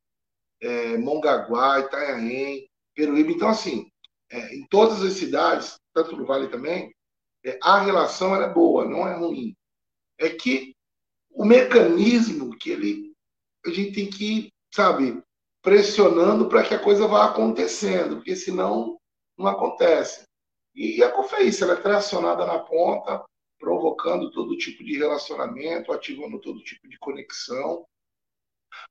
[0.62, 3.34] é, Mongaguá, Itanhaém, Peruíbe.
[3.34, 3.90] Então, assim,
[4.30, 6.94] é, em todas as cidades, tanto no Vale também,
[7.44, 9.56] é, a relação é boa, não é ruim.
[10.20, 10.76] É que
[11.32, 13.12] o mecanismo que ele
[13.66, 15.22] a gente tem que ir, sabe,
[15.62, 18.98] pressionando para que a coisa vá acontecendo, porque senão
[19.38, 20.24] não acontece.
[20.74, 23.24] E a COFEIS, ela é tracionada na ponta,
[23.60, 27.86] provocando todo tipo de relacionamento, ativando todo tipo de conexão,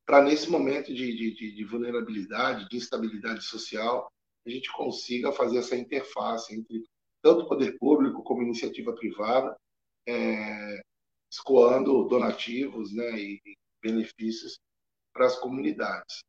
[0.05, 4.09] para nesse momento de, de, de, vulnerabilidade, de instabilidade social,
[4.47, 6.85] a gente consiga fazer essa interface entre
[7.23, 9.57] tanto poder público como iniciativa privada,
[10.07, 10.81] é,
[11.31, 13.41] escoando donativos né, e
[13.83, 14.59] benefícios
[15.13, 16.21] para as comunidades.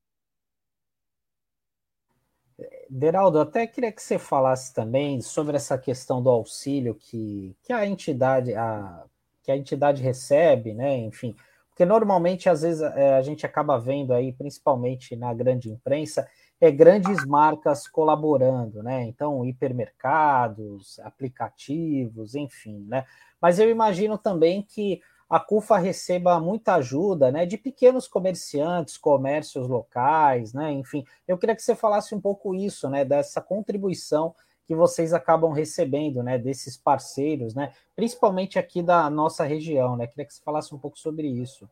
[2.90, 7.86] Deraldo, até queria que você falasse também sobre essa questão do auxílio que, que a
[7.86, 9.04] entidade a,
[9.44, 10.98] que a entidade recebe, né?
[10.98, 11.36] Enfim,
[11.70, 16.28] porque normalmente às vezes é, a gente acaba vendo aí, principalmente na grande imprensa,
[16.60, 19.04] é grandes marcas colaborando, né?
[19.04, 23.06] Então, hipermercados, aplicativos, enfim, né?
[23.42, 29.66] Mas eu imagino também que a CUFA receba muita ajuda, né, de pequenos comerciantes, comércios
[29.66, 30.74] locais, né?
[30.74, 34.36] Enfim, eu queria que você falasse um pouco isso, né, dessa contribuição
[34.68, 40.06] que vocês acabam recebendo, né, desses parceiros, né, principalmente aqui da nossa região, né?
[40.06, 41.70] Queria que você falasse um pouco sobre isso.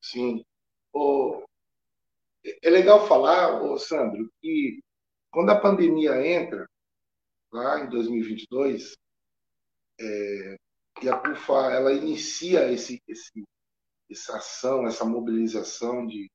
[0.00, 0.44] Sim.
[0.92, 1.42] O,
[2.62, 4.80] é legal falar, ô Sandro, que
[5.32, 6.64] quando a pandemia entra,
[7.52, 8.96] lá em 2022,
[10.00, 10.56] é,
[11.02, 13.44] e a CUFA ela inicia esse, esse,
[14.10, 16.30] essa ação, essa mobilização de,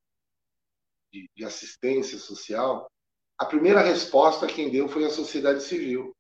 [1.12, 2.88] de, de assistência social,
[3.38, 6.16] a primeira resposta quem deu foi a sociedade civil.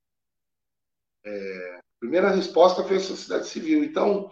[1.25, 3.83] É, a primeira resposta foi a sociedade civil.
[3.83, 4.31] Então,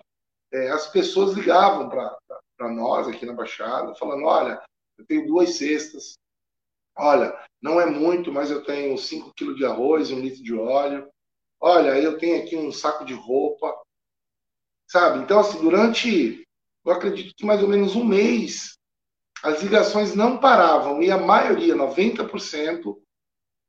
[0.52, 4.62] é, as pessoas ligavam para nós aqui na Baixada, falando: olha,
[4.98, 6.14] eu tenho duas cestas.
[6.96, 11.10] Olha, não é muito, mas eu tenho 5 quilos de arroz, um litro de óleo.
[11.60, 13.74] Olha, eu tenho aqui um saco de roupa.
[14.88, 15.24] Sabe?
[15.24, 16.48] Então, assim, durante,
[16.86, 18.78] eu acredito que mais ou menos um mês,
[19.44, 21.02] as ligações não paravam.
[21.02, 22.98] E a maioria, 90%,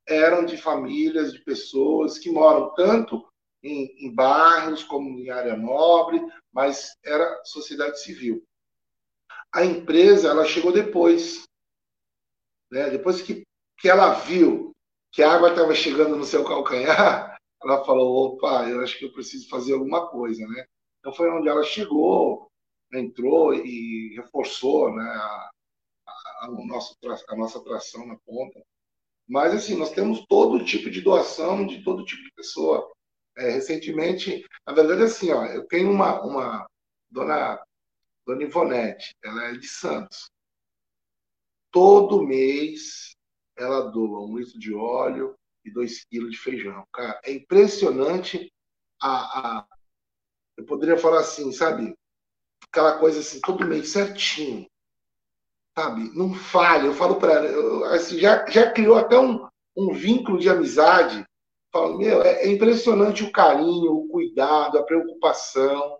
[0.06, 3.26] eram de famílias, de pessoas que moram tanto
[3.62, 6.20] em, em bairros como em área nobre,
[6.52, 8.44] mas era sociedade civil.
[9.52, 11.44] A empresa ela chegou depois,
[12.70, 12.90] né?
[12.90, 13.42] depois que,
[13.78, 14.72] que ela viu
[15.10, 19.12] que a água estava chegando no seu calcanhar, ela falou: opa, eu acho que eu
[19.12, 20.66] preciso fazer alguma coisa, né?
[21.04, 22.50] Então foi onde ela chegou,
[22.90, 25.04] entrou e reforçou, né?
[25.04, 25.50] A,
[26.40, 26.96] a, nosso,
[27.28, 28.64] a nossa atração na ponta.
[29.28, 32.90] Mas assim, nós temos todo tipo de doação de todo tipo de pessoa.
[33.36, 36.66] É, recentemente, na verdade, assim, ó, eu tenho uma, uma
[37.10, 37.62] dona
[38.26, 40.30] Dona Ivonete, ela é de Santos.
[41.70, 43.14] Todo mês
[43.58, 45.34] ela doa um litro de óleo
[45.66, 46.82] e dois quilos de feijão.
[46.90, 48.50] Cara, é impressionante
[49.02, 49.66] a, a,
[50.56, 51.96] Eu poderia falar assim, sabe?
[52.68, 54.66] Aquela coisa assim, todo mês certinho.
[55.76, 56.10] Sabe?
[56.16, 56.86] Não falha.
[56.86, 57.40] Eu falo para
[57.94, 59.46] assim, já, já criou até um,
[59.76, 61.24] um vínculo de amizade.
[61.72, 65.98] Falo, meu, é, é impressionante o carinho, o cuidado, a preocupação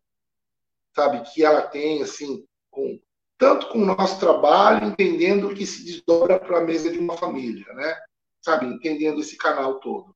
[0.95, 3.01] sabe, que ela tem, assim, com,
[3.37, 7.67] tanto com o nosso trabalho, entendendo que se desdobra para a mesa de uma família,
[7.75, 7.97] né?
[8.41, 10.15] Sabe, entendendo esse canal todo.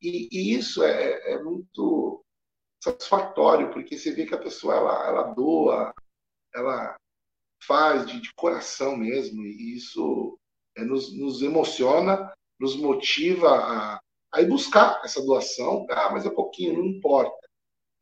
[0.00, 2.24] E, e isso é, é, muito
[2.82, 5.92] satisfatório, porque você vê que a pessoa, ela, ela doa,
[6.54, 6.96] ela
[7.62, 10.38] faz de, de coração mesmo, e isso
[10.76, 14.00] é, nos, nos emociona, nos motiva a,
[14.32, 15.86] a ir buscar essa doação.
[15.90, 17.48] Ah, mas é pouquinho, não importa.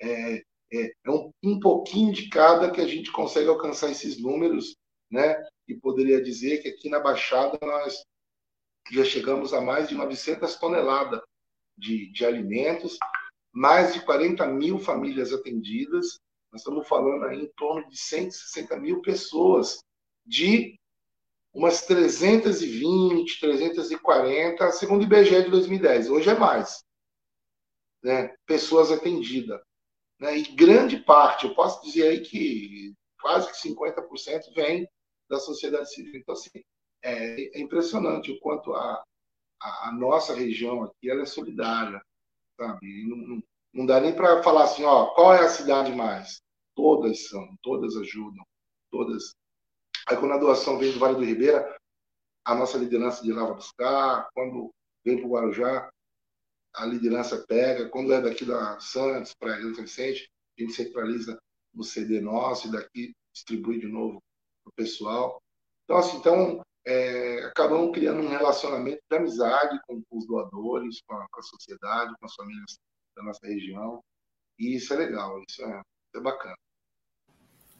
[0.00, 0.36] É,
[0.72, 4.76] é, é um, um pouquinho de cada que a gente consegue alcançar esses números,
[5.10, 5.42] né?
[5.66, 8.02] E poderia dizer que aqui na Baixada nós
[8.90, 11.20] já chegamos a mais de 900 toneladas
[11.76, 12.98] de, de alimentos
[13.52, 16.18] mais de 40 mil famílias atendidas,
[16.52, 19.78] nós estamos falando aí em torno de 160 mil pessoas,
[20.24, 20.78] de
[21.52, 26.10] umas 320, 340, segundo o IBGE de 2010.
[26.10, 26.84] Hoje é mais.
[28.02, 28.34] Né?
[28.46, 29.60] Pessoas atendidas.
[30.20, 30.38] Né?
[30.38, 34.88] E grande parte, eu posso dizer aí que quase que 50% vem
[35.28, 36.20] da sociedade civil.
[36.20, 36.62] Então, assim,
[37.02, 39.02] é, é impressionante o quanto a,
[39.60, 42.00] a, nossa região aqui ela é solidária,
[42.58, 43.06] sabe?
[43.06, 43.42] Não,
[43.72, 46.42] não, dá nem para falar assim, ó, qual é a cidade mais?
[46.74, 48.44] Todas são, todas ajudam,
[48.90, 49.34] todas.
[50.08, 51.76] Aí quando a doação vem do Vale do Ribeira,
[52.44, 54.72] a nossa liderança de lá vai buscar, quando
[55.04, 55.90] vem para o Guarujá,
[56.74, 61.38] a liderança pega, quando é daqui da Santos, para a Vicente, a gente centraliza
[61.74, 64.22] no CD nosso e daqui distribui de novo
[64.64, 65.42] para o pessoal.
[65.84, 71.14] Então, assim, então é, acabamos criando um relacionamento de amizade com, com os doadores, com
[71.14, 72.78] a, com a, sociedade, com as famílias
[73.14, 74.02] da nossa região.
[74.58, 76.56] E isso é legal, isso é, isso é bacana.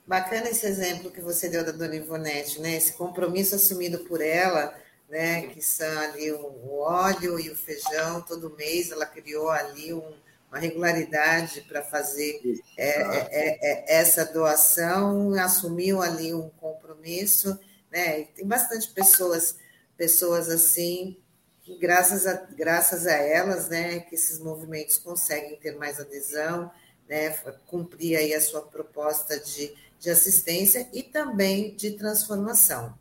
[0.07, 2.77] Bacana esse exemplo que você deu da Dona Ivonete, né?
[2.77, 4.75] Esse compromisso assumido por ela,
[5.09, 5.47] né?
[5.49, 8.91] Que são ali o óleo e o feijão todo mês.
[8.91, 10.15] Ela criou ali um,
[10.51, 12.41] uma regularidade para fazer
[12.77, 17.59] é, é, é, é, essa doação, assumiu ali um compromisso,
[17.91, 18.21] né?
[18.21, 19.57] E tem bastante pessoas,
[19.97, 21.17] pessoas assim,
[21.63, 26.71] que graças a, graças a elas, né, que esses movimentos conseguem ter mais adesão,
[27.09, 27.31] né,
[27.67, 32.97] cumprir aí a sua proposta de, de assistência e também de transformação.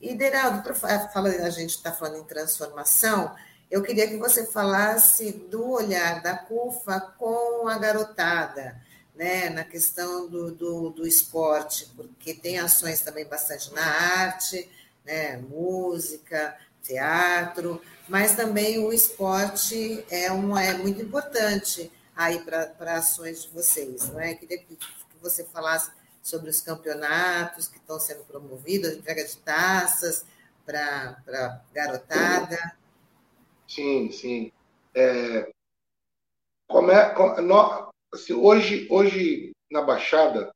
[0.00, 3.34] E, Deraldo, a gente está falando em transformação,
[3.70, 8.80] eu queria que você falasse do olhar da CUFA com a garotada,
[9.18, 14.70] né, na questão do, do, do esporte, porque tem ações também bastante na arte,
[15.04, 23.42] né, música, teatro, mas também o esporte é, uma, é muito importante aí para ações
[23.42, 24.34] de vocês, não é?
[24.34, 24.78] Queria que,
[25.20, 25.90] você falasse
[26.22, 30.24] sobre os campeonatos que estão sendo promovidos, entrega de taças
[30.64, 32.76] para garotada.
[33.66, 34.52] Sim, sim.
[34.94, 35.50] É,
[36.68, 40.52] como é, como, assim, hoje, hoje, na Baixada,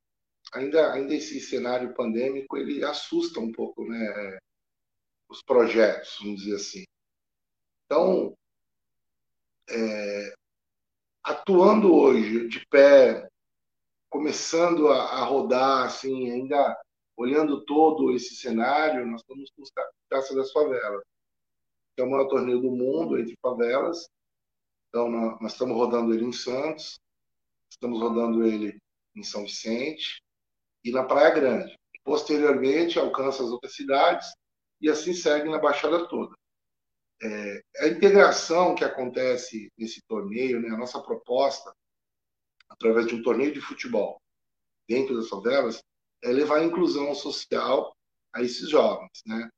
[0.53, 4.38] ainda, ainda esse cenário pandêmico, ele assusta um pouco né,
[5.28, 6.84] os projetos, vamos dizer assim.
[7.86, 8.36] Então,
[9.68, 10.34] é,
[11.22, 13.28] atuando hoje de pé,
[14.11, 16.80] começando a, a, rodar, assim, ainda
[17.16, 19.62] olhando todo esse cenário, nós estamos com
[20.09, 21.03] Taça das Favelas
[21.94, 24.09] que é o maior torneio do mundo entre favelas.
[24.88, 26.98] Então, nós estamos rodando ele em Santos,
[27.73, 28.79] estamos rodando ele
[29.16, 30.23] em São Vicente
[30.85, 31.77] e na Praia Grande.
[32.05, 34.31] Posteriormente, alcança as outras cidades
[34.81, 36.35] e assim segue na Baixada toda.
[37.23, 41.73] É, a integração que acontece nesse torneio, né, a nossa proposta,
[42.68, 44.20] através de um torneio de futebol
[44.89, 45.81] dentro das favelas,
[46.23, 47.95] é levar a inclusão social
[48.35, 49.23] a esses jovens.
[49.25, 49.49] Né?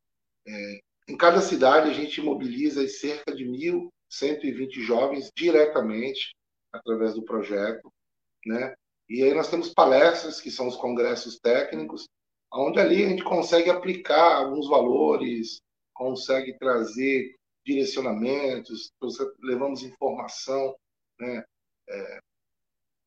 [0.47, 6.35] É, em cada cidade, a gente mobiliza cerca de 1.120 jovens diretamente
[6.71, 7.91] através do projeto,
[8.47, 8.75] né?
[9.09, 12.09] E aí nós temos palestras, que são os congressos técnicos,
[12.53, 15.61] onde ali a gente consegue aplicar alguns valores,
[15.93, 17.35] consegue trazer
[17.65, 18.91] direcionamentos,
[19.41, 20.75] levamos informação
[21.19, 21.45] né,
[21.89, 22.19] é,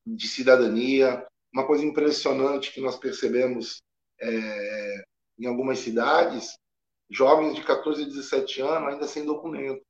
[0.06, 1.26] de cidadania.
[1.54, 3.82] Uma coisa impressionante que nós percebemos
[4.20, 5.04] é,
[5.40, 6.58] em algumas cidades
[7.10, 9.82] jovens de 14 a 17 anos ainda sem documento.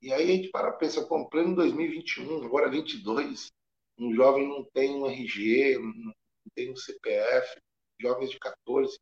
[0.00, 3.50] E aí a gente para pensar, pô, pleno 2021, agora 22,
[3.98, 6.12] um jovem não tem um RG, não
[6.54, 7.60] tem um CPF,
[8.00, 8.98] jovens de 14,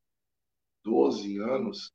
[0.84, 1.92] 12 anos,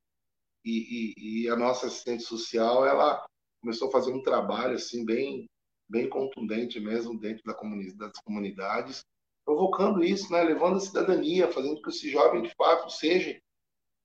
[0.65, 3.25] e, e, e, a nossa assistente social, ela
[3.61, 5.49] começou a fazer um trabalho assim bem,
[5.87, 9.05] bem contundente mesmo dentro da comunidade, das comunidades,
[9.45, 13.39] provocando isso, né, levando a cidadania, fazendo que esse jovem de fato seja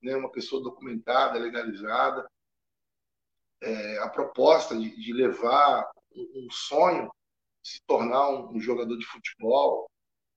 [0.01, 2.25] né, uma pessoa documentada, legalizada.
[3.61, 7.09] É, a proposta de, de levar um, um, sonho,
[7.63, 9.89] se tornar um, um jogador de futebol,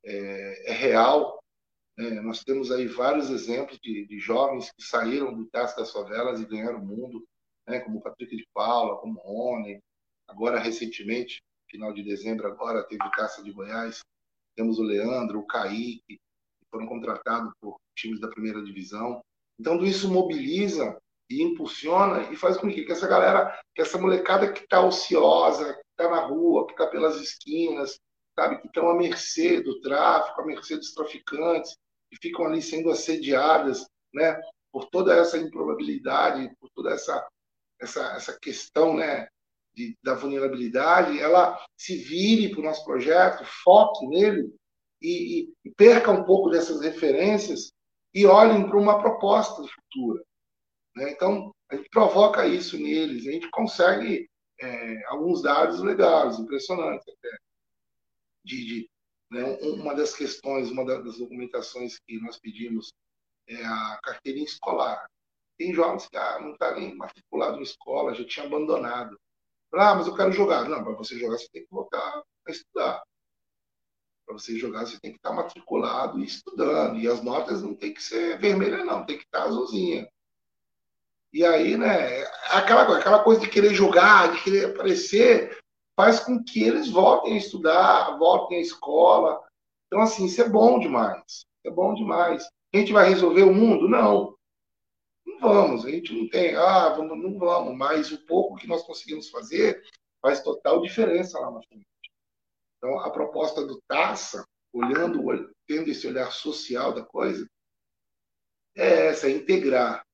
[0.04, 1.42] é, é real.
[1.98, 6.40] É, nós temos aí vários exemplos de, de, jovens que saíram do Taça das Favelas
[6.40, 7.26] e ganharam o mundo,
[7.66, 9.80] né, como o Patrick de Paula, como o Rony.
[10.28, 14.00] Agora, recentemente, final de dezembro, agora teve Taça de Goiás.
[14.54, 16.20] Temos o Leandro, o Kaique, que
[16.70, 19.20] foram contratados por times da primeira divisão.
[19.58, 20.98] Então, isso mobiliza
[21.30, 26.11] e impulsiona e faz com que, essa galera, que essa molecada que está ociosa, está
[26.11, 27.99] na rua, que está pelas esquinas,
[28.34, 31.76] sabe, que estão à mercê do tráfico, à mercê dos traficantes,
[32.11, 34.38] que ficam ali sendo assediadas, né,
[34.70, 37.26] por toda essa improbabilidade, por toda essa
[37.80, 39.28] essa, essa questão, né,
[39.74, 44.51] de, da vulnerabilidade, ela se vire para o nosso projeto, foque nele
[45.03, 47.72] e, e, perca um pouco dessas referências
[48.14, 50.24] e olhem para uma proposta futura.
[50.94, 51.11] Né?
[51.12, 54.28] Então, a gente provoca isso neles, a gente consegue
[54.61, 57.38] é, alguns dados legais, impressionantes até.
[58.44, 58.90] De, de
[59.30, 59.59] né?
[59.62, 62.92] Uma das questões, uma das documentações que nós pedimos
[63.48, 65.07] é a carteirinha escolar.
[65.59, 69.18] Tem jovens que ah, não está nem matriculado em escola, já tinha abandonado.
[69.74, 70.68] Ah, mas eu quero jogar.
[70.68, 73.02] Não, para você jogar, você tem que voltar a estudar.
[74.24, 76.98] Para você jogar, você tem que estar matriculado e estudando.
[76.98, 80.09] E as notas não tem que ser vermelha, não, tem que estar azulzinha.
[81.32, 85.58] E aí, né, aquela, aquela coisa de querer jogar, de querer aparecer,
[85.98, 89.42] faz com que eles voltem a estudar, voltem à escola.
[89.86, 91.44] Então, assim, isso é bom demais.
[91.64, 92.46] É bom demais.
[92.74, 93.88] A gente vai resolver o mundo?
[93.88, 94.36] Não.
[95.26, 95.84] Não vamos.
[95.84, 97.76] A gente não tem, ah, vamos, não vamos.
[97.76, 99.82] Mas o pouco que nós conseguimos fazer
[100.22, 101.86] faz total diferença lá na frente.
[102.76, 105.22] Então, a proposta do Taça, olhando,
[105.66, 107.46] tendo esse olhar social da coisa,
[108.76, 110.05] é essa, é integrar.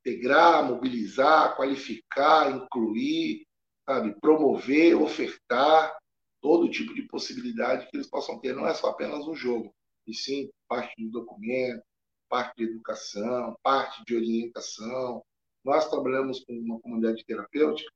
[0.00, 3.46] Integrar, mobilizar, qualificar, incluir,
[3.84, 5.96] sabe, promover, ofertar
[6.40, 8.54] todo tipo de possibilidade que eles possam ter.
[8.54, 9.74] Não é só apenas um jogo,
[10.06, 11.82] e sim parte do documento,
[12.28, 15.22] parte de educação, parte de orientação.
[15.64, 17.90] Nós trabalhamos com uma comunidade terapêutica,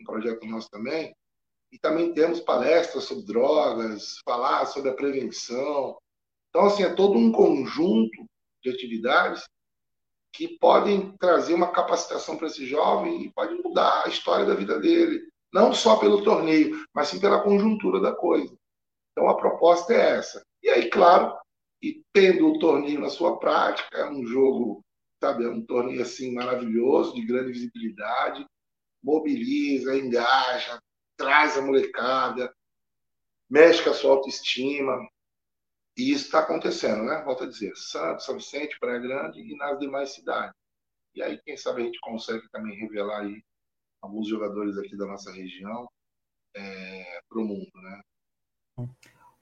[0.00, 1.12] um projeto nosso também,
[1.72, 5.98] e também temos palestras sobre drogas, falar sobre a prevenção.
[6.48, 8.24] Então, assim, é todo um conjunto
[8.62, 9.44] de atividades
[10.38, 14.78] que podem trazer uma capacitação para esse jovem e pode mudar a história da vida
[14.78, 15.20] dele,
[15.52, 18.56] não só pelo torneio, mas sim pela conjuntura da coisa.
[19.10, 20.40] Então a proposta é essa.
[20.62, 21.36] E aí, claro,
[21.82, 24.84] e tendo o torneio na sua prática, é um jogo,
[25.20, 28.46] sabe, é um torneio assim maravilhoso, de grande visibilidade,
[29.02, 30.80] mobiliza, engaja,
[31.16, 32.54] traz a molecada,
[33.50, 34.96] mexe com a sua autoestima.
[35.98, 37.20] E isso está acontecendo, né?
[37.24, 40.54] Volto a dizer, Santos, São Vicente, Praia Grande e nas demais cidades.
[41.12, 43.42] E aí, quem sabe a gente consegue também revelar aí
[44.00, 45.88] alguns jogadores aqui da nossa região
[46.54, 48.88] é, para o mundo, né?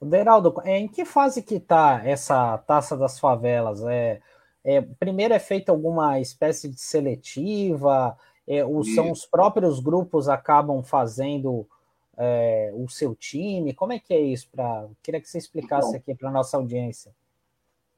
[0.01, 3.85] Deraldo, é, em que fase que está essa taça das favelas?
[3.85, 4.23] É,
[4.65, 8.17] é, primeiro é feita alguma espécie de seletiva?
[8.49, 8.61] É,
[8.95, 11.69] são os próprios grupos acabam fazendo
[12.17, 13.75] é, o seu time?
[13.75, 14.49] Como é que é isso?
[14.51, 17.15] Pra, queria que você explicasse Bom, aqui para a nossa audiência.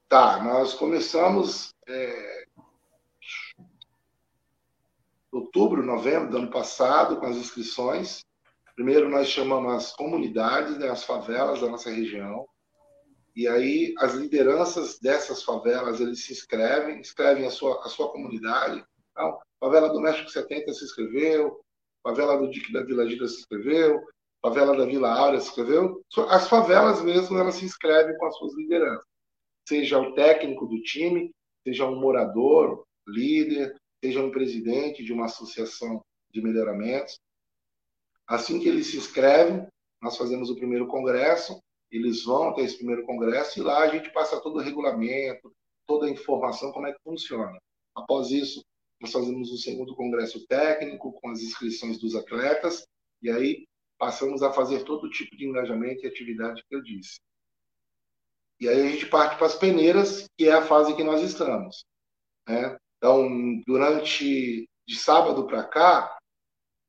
[0.08, 2.44] Tá, nós começamos é,
[5.30, 8.24] outubro, novembro do ano passado, com as inscrições.
[8.74, 12.46] Primeiro nós chamamos as comunidades, né, as favelas da nossa região.
[13.36, 18.84] E aí as lideranças dessas favelas, eles se inscrevem, inscrevem a sua, a sua comunidade.
[19.12, 21.60] Então, favela do México 70 se inscreveu,
[22.08, 24.02] favela do Dique da Vila Gira se inscreveu,
[24.40, 26.02] favela da Vila Áurea se inscreveu.
[26.28, 29.04] As favelas mesmo, elas se inscrevem com as suas lideranças.
[29.68, 31.30] Seja o técnico do time,
[31.66, 36.02] seja um morador, líder, seja um presidente de uma associação
[36.32, 37.18] de melhoramentos.
[38.26, 39.66] Assim que eles se inscrevem,
[40.00, 44.10] nós fazemos o primeiro congresso, eles vão até esse primeiro congresso e lá a gente
[44.12, 45.52] passa todo o regulamento,
[45.86, 47.58] toda a informação, como é que funciona.
[47.94, 48.62] Após isso,
[49.00, 52.86] nós fazemos o segundo congresso técnico com as inscrições dos atletas
[53.22, 57.20] e aí passamos a fazer todo tipo de engajamento e atividade que eu disse.
[58.60, 61.84] E aí a gente parte para as peneiras, que é a fase que nós estamos.
[62.48, 62.76] Né?
[62.96, 66.18] Então, durante de sábado para cá,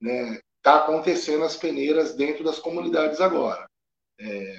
[0.01, 3.67] né, está acontecendo as peneiras dentro das comunidades agora.
[4.19, 4.57] É,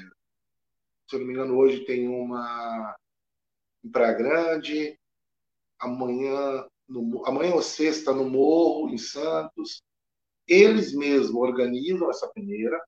[1.09, 2.95] se eu não me engano, hoje tem uma
[3.83, 4.99] em Praia Grande,
[5.79, 9.83] amanhã, no, amanhã ou sexta no Morro, em Santos.
[10.47, 12.79] Eles mesmos organizam essa peneira,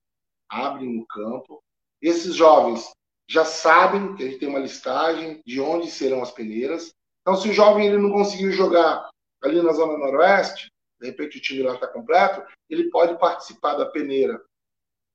[0.48, 1.62] abrem um campo.
[2.00, 2.90] Esses jovens
[3.28, 6.92] já sabem que a gente tem uma listagem de onde serão as peneiras.
[7.20, 9.08] Então, se o jovem ele não conseguiu jogar
[9.42, 13.86] ali na Zona Noroeste, de repente o time lá está completo, ele pode participar da
[13.86, 14.42] peneira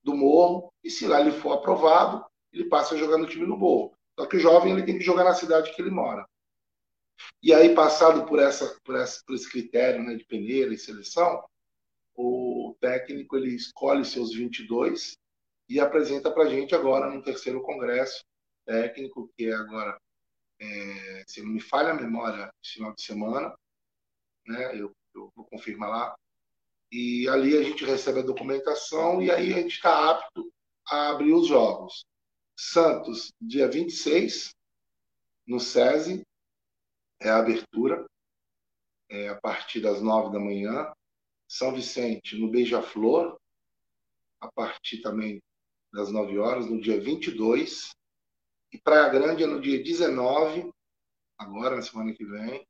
[0.03, 3.57] do morro, e se lá ele for aprovado, ele passa a jogar no time do
[3.57, 3.93] morro.
[4.17, 6.25] Só que o jovem ele tem que jogar na cidade que ele mora.
[7.41, 11.43] E aí, passado por, essa, por, essa, por esse critério né, de peneira e seleção,
[12.15, 15.17] o técnico ele escolhe seus 22
[15.69, 18.23] e apresenta para a gente agora no terceiro congresso
[18.65, 19.97] técnico, que é agora
[20.59, 23.53] é, se não me falha a memória, final de semana,
[24.45, 24.79] né?
[24.79, 26.15] Eu, eu vou confirmar lá.
[26.91, 30.51] E ali a gente recebe a documentação e aí a gente está apto
[30.89, 32.05] a abrir os jogos.
[32.55, 34.51] Santos, dia 26,
[35.45, 36.23] no SESI,
[37.19, 38.05] é a abertura,
[39.09, 40.91] é a partir das nove da manhã.
[41.47, 43.39] São Vicente, no Beija-Flor,
[44.39, 45.41] a partir também
[45.93, 47.89] das 9 horas, no dia 22.
[48.71, 50.69] E Praia Grande é no dia 19,
[51.37, 52.67] agora, na semana que vem,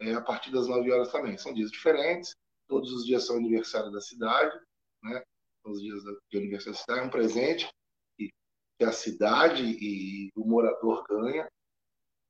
[0.00, 1.36] é a partir das 9 horas também.
[1.36, 2.34] São dias diferentes,
[2.66, 4.58] todos os dias são aniversário da cidade,
[5.02, 5.22] né?
[5.64, 7.68] Os dias de aniversário da cidade é um presente
[8.16, 11.46] que a cidade e o morador ganha.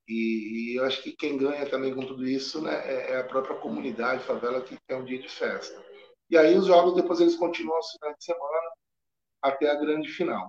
[0.08, 3.24] E, e, eu acho que quem ganha também com tudo isso né, é, é a
[3.24, 5.78] própria comunidade, favela, que é um dia de festa.
[6.30, 8.70] E aí os jogos depois eles continuam aos finais de semana
[9.42, 10.48] até a grande final.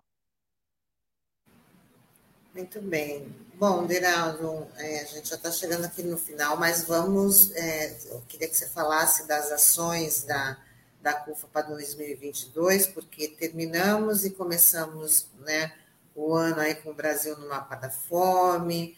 [2.53, 3.34] Muito bem.
[3.55, 7.51] Bom, Deraldo, é, a gente já está chegando aqui no final, mas vamos.
[7.51, 10.57] É, eu queria que você falasse das ações da,
[11.01, 15.74] da CUFA para 2022, porque terminamos e começamos né,
[16.16, 18.97] o ano aí com o Brasil no mapa da fome,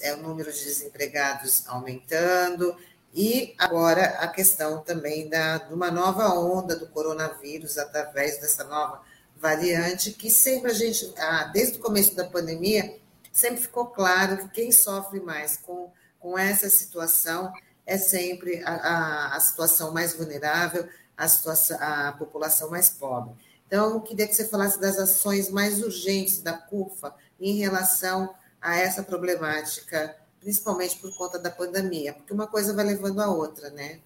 [0.00, 2.76] é, o número de desempregados aumentando,
[3.14, 9.00] e agora a questão também da, de uma nova onda do coronavírus através dessa nova
[9.36, 12.98] variante, que sempre a gente, ah, desde o começo da pandemia,
[13.32, 17.52] sempre ficou claro que quem sofre mais com, com essa situação
[17.86, 23.34] é sempre a, a, a situação mais vulnerável, a, situação, a população mais pobre.
[23.66, 28.34] Então, eu queria que você falasse das ações mais urgentes da CUFA em relação
[28.66, 33.70] a essa problemática, principalmente por conta da pandemia, porque uma coisa vai levando a outra,
[33.70, 34.00] né?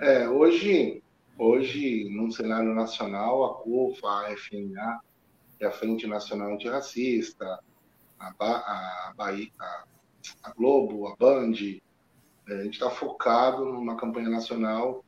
[0.00, 1.00] É, hoje,
[1.38, 5.00] hoje, num cenário nacional, a CUFA, a FNA,
[5.62, 7.60] a Frente Nacional Antirracista,
[8.18, 9.48] a, ba a, Bahia,
[10.42, 11.54] a, Globo, a Band,
[12.48, 15.04] é, a gente está focado numa campanha nacional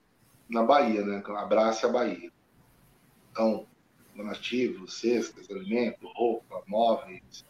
[0.48, 1.20] na Bahia, né?
[1.26, 2.30] Abrace a Bahia.
[3.32, 3.66] Então,
[4.14, 7.44] donativos, cestas, alimento, roupa, móveis,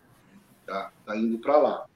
[0.66, 1.86] tá, tá indo para lá.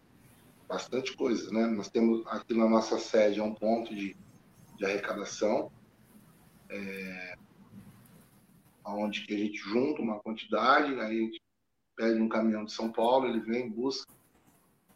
[0.69, 1.67] Bastante coisa, né?
[1.67, 4.17] Nós temos aqui na nossa sede é um ponto de,
[4.77, 5.73] de arrecadação,
[6.69, 7.37] é,
[8.85, 11.43] onde que a gente junta uma quantidade, aí a gente
[11.97, 14.13] pede um caminhão de São Paulo, ele vem, busca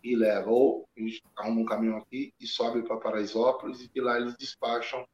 [0.03, 0.51] e leva.
[0.51, 4.37] Ou a gente arruma um caminhão aqui e sobe para Paraisópolis e de lá eles
[4.37, 5.07] despacham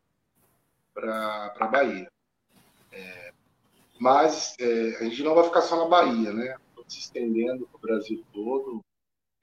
[0.92, 2.10] para a Bahia.
[2.92, 3.32] É,
[3.98, 6.56] mas é, a gente não vai ficar só na Bahia, né?
[6.88, 8.80] Se estendendo para o Brasil todo,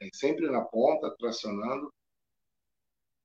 [0.01, 1.91] é, sempre na ponta, tracionando.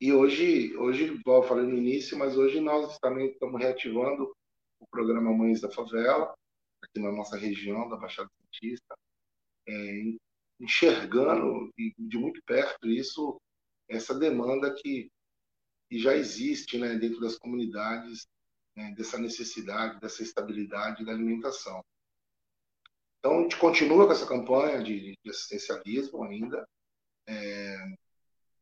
[0.01, 4.33] E hoje, hoje, igual eu falei no início, mas hoje nós também estamos reativando
[4.79, 6.35] o programa Mães da Favela,
[6.83, 8.95] aqui na nossa região da Baixada Santista,
[9.69, 10.03] é,
[10.59, 13.39] enxergando de muito perto isso,
[13.89, 15.11] essa demanda que,
[15.89, 18.27] que já existe né, dentro das comunidades
[18.77, 21.83] né, dessa necessidade, dessa estabilidade da alimentação.
[23.21, 26.67] Então, a gente continua com essa campanha de, de assistencialismo ainda,
[27.29, 27.77] é,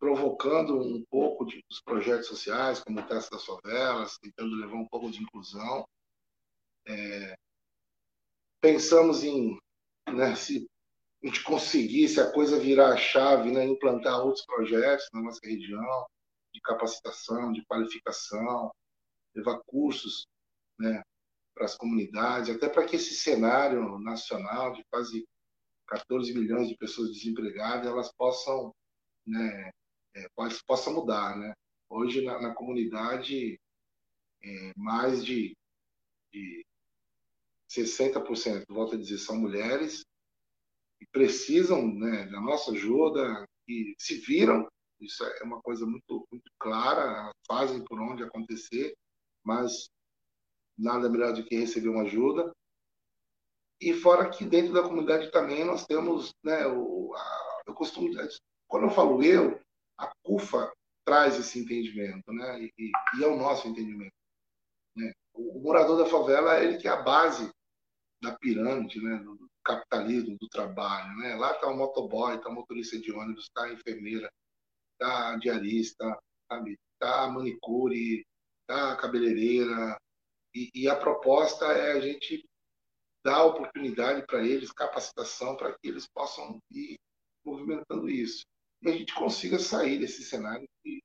[0.00, 4.88] provocando um pouco de, dos projetos sociais, como o Teste das Favelas, tentando levar um
[4.88, 5.86] pouco de inclusão.
[6.88, 7.36] É,
[8.60, 9.56] pensamos em,
[10.08, 10.68] né, se
[11.22, 16.06] a gente conseguisse a coisa virar a chave, né, implantar outros projetos na nossa região,
[16.52, 18.72] de capacitação, de qualificação,
[19.34, 20.26] levar cursos
[20.78, 21.00] né,
[21.58, 25.26] para as comunidades, até para que esse cenário nacional de quase
[25.88, 28.72] 14 milhões de pessoas desempregadas elas possam
[29.26, 29.70] né,
[30.14, 30.28] é,
[30.66, 31.52] possa mudar, né?
[31.90, 33.58] Hoje na, na comunidade
[34.42, 35.56] é, mais de,
[36.32, 36.64] de
[37.68, 40.04] 60%, volto a dizer, são mulheres
[40.98, 44.68] que precisam né, da nossa ajuda, que se viram,
[45.00, 48.94] isso é uma coisa muito, muito clara, fazem por onde acontecer,
[49.44, 49.90] mas
[50.78, 52.52] nada melhor do que receber uma ajuda.
[53.80, 58.08] E fora que dentro da comunidade também nós temos, né, o, a, eu costumo,
[58.66, 59.60] quando eu falo eu,
[59.98, 60.72] a CUFA
[61.04, 64.12] traz esse entendimento, né, e, e é o nosso entendimento.
[64.96, 65.12] Né?
[65.32, 67.50] O, o, morador da favela ele que é a base
[68.20, 71.36] da pirâmide, né, do capitalismo, do trabalho, né.
[71.36, 74.28] Lá está o motoboy, está o motorista de ônibus, está a enfermeira,
[74.92, 76.18] está a diarista,
[76.50, 78.26] sabe, está a manicure,
[78.66, 78.96] tá?
[78.96, 79.96] cabeleireira.
[80.58, 82.44] E, e, a proposta é a gente
[83.24, 86.98] dar oportunidade para eles, capacitação, para que eles possam ir
[87.44, 88.44] movimentando isso.
[88.82, 91.00] E a gente consiga sair desse cenário que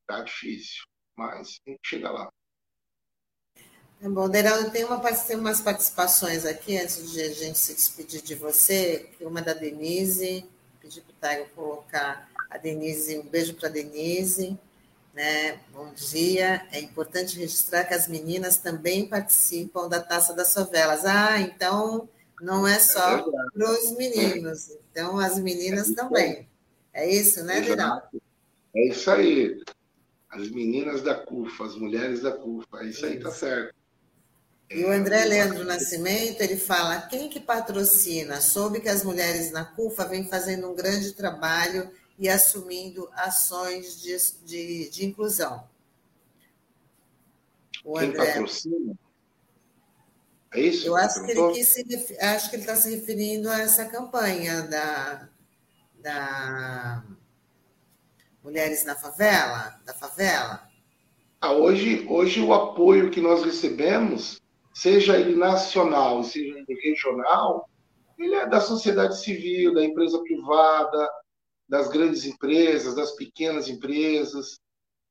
[0.00, 0.82] está difícil,
[1.14, 2.30] mas a gente chega lá.
[4.02, 8.22] É bom, Deraldo, tem, uma, tem umas participações aqui, antes de a gente se despedir
[8.22, 10.48] de você, uma da Denise,
[10.80, 14.58] pedi para o Taio colocar a Denise, um beijo para a Denise.
[15.14, 15.58] Né?
[15.72, 16.66] Bom dia.
[16.72, 21.04] É importante registrar que as meninas também participam da Taça das Favelas.
[21.04, 22.08] Ah, então
[22.40, 26.48] não é só é para os meninos, então as meninas é também.
[26.92, 28.02] É isso, né, Geraldo?
[28.74, 29.60] É isso aí.
[30.28, 33.06] As meninas da CUFA, as mulheres da CUFA, é isso, isso.
[33.06, 33.74] aí, tá certo.
[34.70, 38.40] E o André Leandro Nascimento, ele fala, quem que patrocina?
[38.40, 41.90] Soube que as mulheres na CUFA vêm fazendo um grande trabalho
[42.20, 44.14] e assumindo ações de,
[44.44, 45.66] de, de inclusão.
[47.82, 48.94] O quem André, patrocina?
[50.52, 50.86] É isso?
[50.86, 55.28] Eu acho que, ele se, acho que ele está se referindo a essa campanha da,
[55.94, 57.04] da
[58.44, 60.68] Mulheres na Favela, da favela.
[61.40, 64.42] Ah, hoje, hoje o apoio que nós recebemos,
[64.74, 67.66] seja ele nacional, seja ele regional,
[68.18, 71.08] ele é da sociedade civil, da empresa privada,
[71.70, 74.58] das grandes empresas, das pequenas empresas.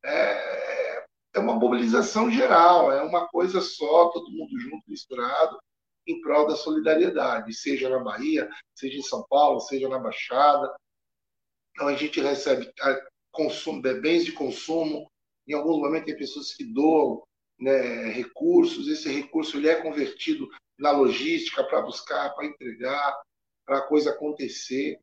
[0.03, 5.57] É, é uma mobilização geral, é uma coisa só, todo mundo junto, misturado,
[6.05, 10.75] em prol da solidariedade, seja na Bahia, seja em São Paulo, seja na Baixada.
[11.71, 12.69] Então a gente recebe
[13.31, 15.09] consumo, bens de consumo,
[15.47, 17.23] em alguns momentos tem pessoas que doam
[17.57, 23.21] né, recursos, esse recurso ele é convertido na logística para buscar, para entregar,
[23.65, 24.99] para a coisa acontecer.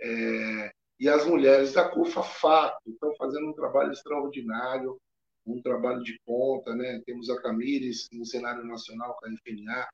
[0.00, 4.98] É, e as mulheres da CUFA Fato estão fazendo um trabalho extraordinário,
[5.46, 7.00] um trabalho de ponta, né?
[7.04, 9.88] Temos a Camires no cenário nacional com a FNA,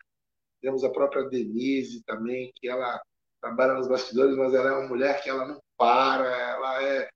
[0.61, 3.03] temos a própria Denise também, que ela
[3.41, 7.09] trabalha nos bastidores, mas ela é uma mulher que ela não para, ela é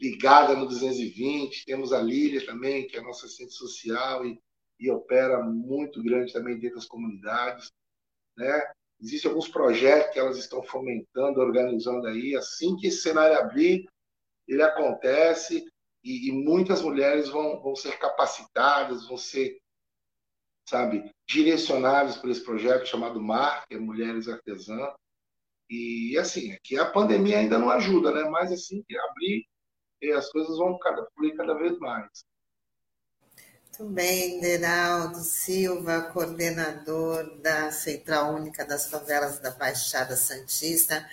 [0.00, 1.64] ligada no 220.
[1.66, 4.40] Temos a Lília também, que é a nossa assistente social e,
[4.80, 7.70] e opera muito grande também dentro das comunidades,
[8.36, 8.72] né?
[9.00, 12.34] Existem alguns projetos que elas estão fomentando, organizando aí.
[12.34, 13.86] Assim que esse cenário abrir,
[14.48, 15.64] ele acontece
[16.02, 19.58] e, e muitas mulheres vão, vão ser capacitadas, vão ser,
[20.68, 24.94] sabe, direcionadas por esse projeto chamado MAR, que é Mulheres Artesãs.
[25.68, 28.22] E assim, aqui a pandemia ainda não ajuda, né?
[28.30, 29.46] Mas assim que abrir,
[30.16, 32.24] as coisas vão cada, fluir cada vez mais.
[33.78, 41.06] Muito bem, Deraldo Silva, coordenador da Central Única das Favelas da Baixada Santista.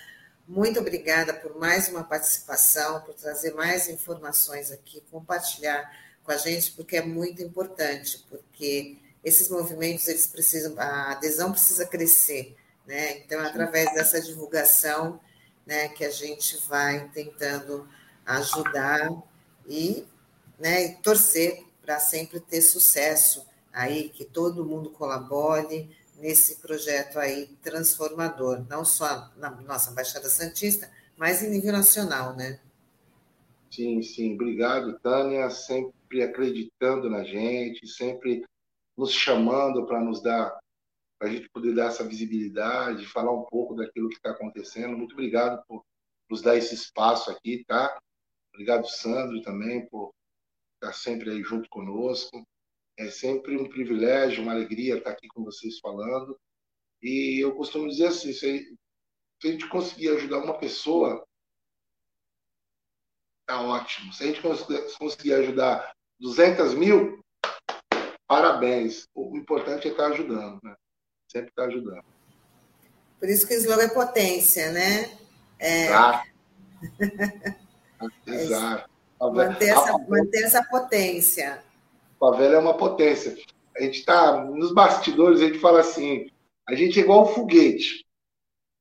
[0.47, 5.91] Muito obrigada por mais uma participação, por trazer mais informações aqui, compartilhar
[6.23, 11.85] com a gente, porque é muito importante, porque esses movimentos eles precisam, a adesão precisa
[11.85, 12.55] crescer,
[12.87, 13.17] né?
[13.17, 15.19] Então, através dessa divulgação,
[15.65, 17.85] né, que a gente vai tentando
[18.25, 19.09] ajudar
[19.67, 20.07] e,
[20.57, 27.47] né, e torcer para sempre ter sucesso aí, que todo mundo colabore nesse projeto aí
[27.61, 32.59] transformador, não só na nossa Baixada Santista, mas em nível nacional, né?
[33.69, 34.35] Sim, sim.
[34.35, 38.45] Obrigado, Tânia, sempre acreditando na gente, sempre
[38.95, 40.57] nos chamando para nos dar,
[41.19, 44.95] para a gente poder dar essa visibilidade, falar um pouco daquilo que está acontecendo.
[44.95, 45.83] Muito obrigado por
[46.29, 47.97] nos dar esse espaço aqui, tá?
[48.53, 50.13] Obrigado, Sandro, também, por
[50.83, 52.45] estar sempre aí junto conosco.
[52.97, 56.39] É sempre um privilégio, uma alegria estar aqui com vocês falando.
[57.01, 58.77] E eu costumo dizer assim: se
[59.43, 61.25] a gente conseguir ajudar uma pessoa,
[63.47, 64.13] tá ótimo.
[64.13, 64.41] Se a gente
[64.99, 67.23] conseguir ajudar 200 mil,
[68.27, 69.07] parabéns.
[69.15, 70.75] O importante é estar ajudando, né?
[71.31, 72.05] Sempre estar ajudando.
[73.19, 75.17] Por isso que o slogan é potência, né?
[75.57, 75.85] É...
[75.85, 76.33] Exato.
[78.27, 78.92] Exato.
[79.31, 81.63] Manter essa, manter essa potência.
[82.15, 83.35] A favela é uma potência.
[83.75, 86.29] A gente está nos bastidores, a gente fala assim:
[86.67, 88.05] a gente é igual um foguete,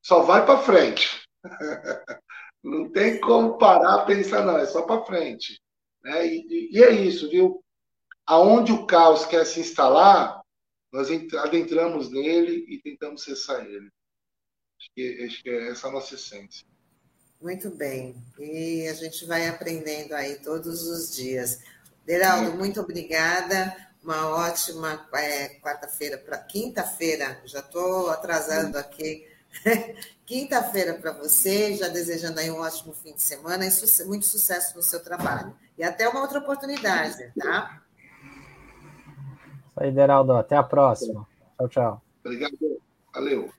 [0.02, 1.22] só vai para frente.
[2.62, 5.60] Não tem como parar pensar, não, é só para frente.
[6.00, 6.28] Né?
[6.28, 7.60] E, e, é isso, viu?
[8.24, 10.40] Aonde o caos quer se instalar,
[10.92, 13.90] nós adentramos nele e tentamos cessar ele.
[14.78, 16.64] Acho que, acho que é essa a nossa essência.
[17.42, 18.14] Muito bem.
[18.38, 21.60] E a gente vai aprendendo aí todos os dias.
[22.06, 23.76] Deraldo, muito obrigada.
[24.02, 27.40] Uma ótima é, quarta-feira para quinta-feira.
[27.44, 29.26] Já estou atrasando aqui.
[30.24, 34.82] quinta-feira para você, já desejando aí um ótimo fim de semana e muito sucesso no
[34.82, 35.54] seu trabalho.
[35.76, 37.82] E até uma outra oportunidade, tá?
[39.68, 40.32] Isso aí, Deraldo.
[40.32, 41.26] Até a próxima.
[41.58, 42.02] Tchau, tchau.
[42.24, 42.80] Obrigado.
[43.12, 43.52] Valeu.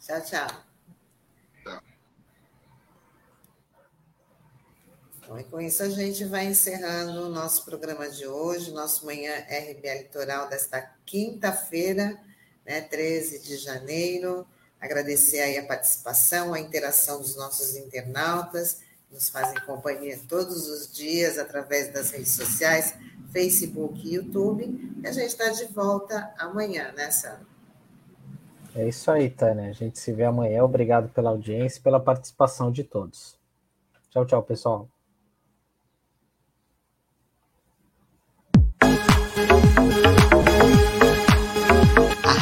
[0.00, 0.67] Tchau, tchau.
[5.28, 9.30] Então, e com isso a gente vai encerrando o nosso programa de hoje, nosso Manhã
[9.40, 12.18] RBA Litoral desta quinta-feira,
[12.64, 14.46] né, 13 de janeiro.
[14.80, 20.90] Agradecer aí a participação, a interação dos nossos internautas, que nos fazem companhia todos os
[20.90, 22.94] dias através das redes sociais,
[23.30, 24.64] Facebook e YouTube.
[25.02, 27.46] E a gente está de volta amanhã, né, Sandro?
[28.74, 29.68] É isso aí, Tânia.
[29.68, 30.64] A gente se vê amanhã.
[30.64, 33.36] Obrigado pela audiência e pela participação de todos.
[34.10, 34.88] Tchau, tchau, pessoal.